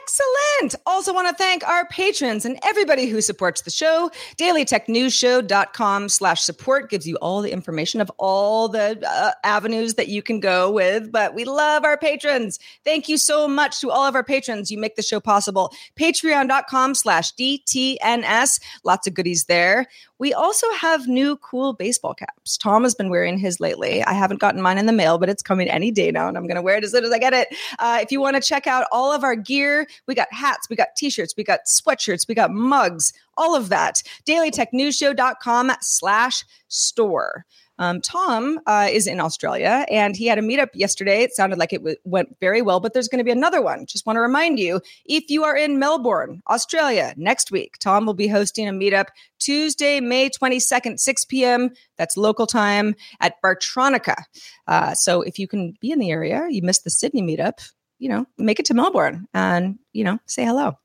Excellent. 0.00 0.74
Also 0.86 1.12
want 1.12 1.28
to 1.28 1.34
thank 1.34 1.66
our 1.66 1.86
patrons 1.88 2.46
and 2.46 2.58
everybody 2.62 3.06
who 3.06 3.20
supports 3.20 3.62
the 3.62 3.70
show. 3.70 4.10
dailytechnewsshow.com 4.38 6.08
slash 6.08 6.40
support 6.40 6.88
gives 6.88 7.06
you 7.06 7.16
all 7.16 7.42
the 7.42 7.52
information 7.52 8.00
of 8.00 8.10
all 8.16 8.68
the 8.68 9.02
uh, 9.06 9.32
avenues 9.44 9.94
that 9.94 10.08
you 10.08 10.22
can 10.22 10.40
go 10.40 10.70
with. 10.70 11.12
But 11.12 11.34
we 11.34 11.44
love 11.44 11.84
our 11.84 11.98
patrons. 11.98 12.58
Thank 12.84 13.08
you 13.08 13.18
so 13.18 13.46
much 13.46 13.80
to 13.82 13.90
all 13.90 14.06
of 14.06 14.14
our 14.14 14.24
patrons. 14.24 14.70
You 14.70 14.78
make 14.78 14.96
the 14.96 15.02
show 15.02 15.20
possible. 15.20 15.70
Patreon.com 15.96 16.94
slash 16.94 17.34
DTNS. 17.34 18.60
Lots 18.84 19.06
of 19.06 19.14
goodies 19.14 19.44
there. 19.44 19.86
We 20.18 20.32
also 20.32 20.70
have 20.72 21.08
new 21.08 21.36
cool 21.36 21.72
baseball 21.72 22.14
caps. 22.14 22.56
Tom 22.56 22.84
has 22.84 22.94
been 22.94 23.10
wearing 23.10 23.36
his 23.36 23.58
lately. 23.58 24.02
I 24.04 24.12
haven't 24.12 24.40
gotten 24.40 24.62
mine 24.62 24.78
in 24.78 24.86
the 24.86 24.92
mail, 24.92 25.18
but 25.18 25.28
it's 25.28 25.42
coming 25.42 25.68
any 25.68 25.90
day 25.90 26.10
now, 26.12 26.28
and 26.28 26.36
I'm 26.38 26.46
going 26.46 26.54
to 26.54 26.62
wear 26.62 26.76
it 26.76 26.84
as 26.84 26.92
soon 26.92 27.04
as 27.04 27.10
I 27.10 27.18
get 27.18 27.32
it. 27.32 27.48
Uh, 27.78 27.98
if 28.00 28.12
you 28.12 28.20
want 28.20 28.36
to 28.36 28.42
check 28.42 28.66
out 28.66 28.86
all 28.92 29.12
of 29.12 29.24
our 29.24 29.34
gear, 29.74 29.86
we 30.06 30.14
got 30.14 30.32
hats, 30.32 30.68
we 30.68 30.76
got 30.76 30.88
t-shirts, 30.96 31.34
we 31.36 31.44
got 31.44 31.60
sweatshirts, 31.66 32.28
we 32.28 32.34
got 32.34 32.50
mugs, 32.50 33.12
all 33.36 33.54
of 33.54 33.68
that. 33.68 34.02
DailyTechNewsShow.com 34.26 35.72
slash 35.80 36.44
store. 36.68 37.44
Um, 37.76 38.00
Tom 38.00 38.60
uh, 38.66 38.86
is 38.88 39.08
in 39.08 39.18
Australia 39.18 39.84
and 39.90 40.14
he 40.14 40.26
had 40.26 40.38
a 40.38 40.42
meetup 40.42 40.68
yesterday. 40.74 41.22
It 41.22 41.32
sounded 41.32 41.58
like 41.58 41.72
it 41.72 41.78
w- 41.78 41.96
went 42.04 42.36
very 42.38 42.62
well, 42.62 42.78
but 42.78 42.92
there's 42.92 43.08
going 43.08 43.18
to 43.18 43.24
be 43.24 43.32
another 43.32 43.60
one. 43.60 43.84
Just 43.86 44.06
want 44.06 44.16
to 44.16 44.20
remind 44.20 44.60
you 44.60 44.80
if 45.06 45.28
you 45.28 45.42
are 45.42 45.56
in 45.56 45.80
Melbourne, 45.80 46.40
Australia, 46.48 47.14
next 47.16 47.50
week, 47.50 47.74
Tom 47.80 48.06
will 48.06 48.14
be 48.14 48.28
hosting 48.28 48.68
a 48.68 48.72
meetup 48.72 49.06
Tuesday, 49.40 49.98
May 49.98 50.30
22nd, 50.30 51.00
6 51.00 51.24
p.m. 51.24 51.70
That's 51.98 52.16
local 52.16 52.46
time 52.46 52.94
at 53.20 53.42
Bartronica. 53.42 54.22
Uh, 54.68 54.94
so 54.94 55.22
if 55.22 55.40
you 55.40 55.48
can 55.48 55.74
be 55.80 55.90
in 55.90 55.98
the 55.98 56.12
area, 56.12 56.46
you 56.48 56.62
missed 56.62 56.84
the 56.84 56.90
Sydney 56.90 57.22
meetup, 57.22 57.72
you 58.04 58.10
know, 58.10 58.26
make 58.36 58.60
it 58.60 58.66
to 58.66 58.74
Melbourne 58.74 59.26
and, 59.32 59.78
you 59.94 60.04
know, 60.04 60.18
say 60.26 60.44
hello. 60.44 60.76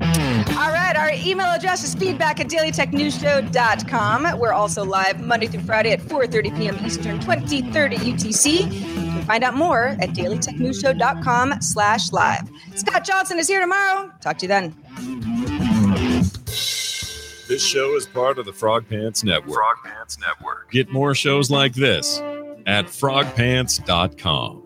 All 0.00 0.70
right, 0.70 0.94
our 0.94 1.10
email 1.12 1.46
address 1.46 1.82
is 1.82 1.96
feedback 1.96 2.38
at 2.38 2.46
dailytechnewsshow.com. 2.46 4.38
We're 4.38 4.52
also 4.52 4.84
live 4.84 5.20
Monday 5.20 5.48
through 5.48 5.62
Friday 5.62 5.90
at 5.90 5.98
4.30 5.98 6.56
p.m. 6.56 6.78
Eastern, 6.86 7.18
2030 7.18 7.96
UTC. 7.96 8.62
You 8.62 8.68
can 8.70 9.22
find 9.22 9.42
out 9.42 9.54
more 9.56 9.96
at 9.98 10.10
dailytechnewsshow.com 10.10 11.60
slash 11.62 12.12
live. 12.12 12.48
Scott 12.76 13.04
Johnson 13.04 13.40
is 13.40 13.48
here 13.48 13.60
tomorrow. 13.60 14.12
Talk 14.20 14.38
to 14.38 14.44
you 14.44 14.48
then. 14.48 14.76
This 17.48 17.64
show 17.64 17.96
is 17.96 18.06
part 18.06 18.38
of 18.38 18.44
the 18.44 18.52
Frog 18.52 18.88
Pants 18.88 19.24
Network. 19.24 19.56
Frog 19.56 19.78
Pants 19.84 20.16
Network. 20.20 20.70
Get 20.70 20.90
more 20.90 21.16
shows 21.16 21.50
like 21.50 21.74
this 21.74 22.20
at 22.66 22.86
frogpants.com. 22.86 24.65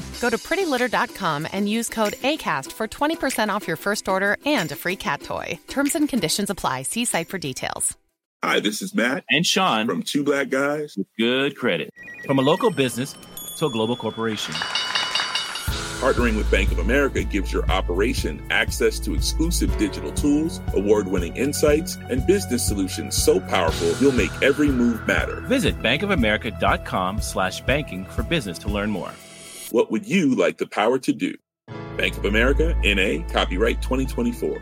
Go 0.21 0.29
to 0.29 0.37
prettylitter.com 0.37 1.47
and 1.51 1.67
use 1.67 1.89
code 1.89 2.13
ACAST 2.21 2.71
for 2.71 2.87
20% 2.87 3.49
off 3.49 3.67
your 3.67 3.75
first 3.77 4.07
order 4.07 4.37
and 4.45 4.71
a 4.71 4.75
free 4.75 4.95
cat 4.95 5.23
toy. 5.23 5.59
Terms 5.67 5.95
and 5.95 6.07
conditions 6.07 6.51
apply. 6.51 6.83
See 6.83 7.05
site 7.05 7.27
for 7.27 7.39
details. 7.39 7.97
Hi, 8.43 8.59
this 8.59 8.81
is 8.81 8.95
Matt 8.95 9.23
And 9.29 9.45
Sean 9.45 9.87
from 9.87 10.03
Two 10.03 10.23
Black 10.23 10.49
Guys. 10.49 10.95
with 10.97 11.07
good 11.17 11.55
credit. 11.55 11.91
From 12.25 12.39
a 12.39 12.41
local 12.41 12.71
business 12.71 13.15
to 13.57 13.65
a 13.65 13.69
global 13.71 13.95
corporation. 13.95 14.53
Partnering 16.01 16.35
with 16.35 16.49
Bank 16.49 16.71
of 16.71 16.79
America 16.79 17.23
gives 17.23 17.53
your 17.53 17.69
operation 17.69 18.43
access 18.49 18.99
to 18.99 19.13
exclusive 19.13 19.75
digital 19.77 20.11
tools, 20.11 20.59
award 20.73 21.07
winning 21.07 21.35
insights, 21.35 21.97
and 22.09 22.25
business 22.25 22.67
solutions 22.67 23.15
so 23.15 23.39
powerful 23.39 23.93
you'll 23.99 24.11
make 24.11 24.31
every 24.41 24.69
move 24.69 25.05
matter. 25.07 25.41
Visit 25.41 25.79
bankofamerica.com 25.79 27.21
slash 27.21 27.61
banking 27.61 28.05
for 28.05 28.23
business 28.23 28.57
to 28.59 28.67
learn 28.67 28.89
more. 28.89 29.11
What 29.71 29.89
would 29.89 30.05
you 30.05 30.35
like 30.35 30.57
the 30.57 30.67
power 30.67 30.99
to 30.99 31.13
do? 31.13 31.33
Bank 31.95 32.17
of 32.17 32.25
America, 32.25 32.75
NA, 32.83 33.25
copyright 33.31 33.81
2024. 33.81 34.61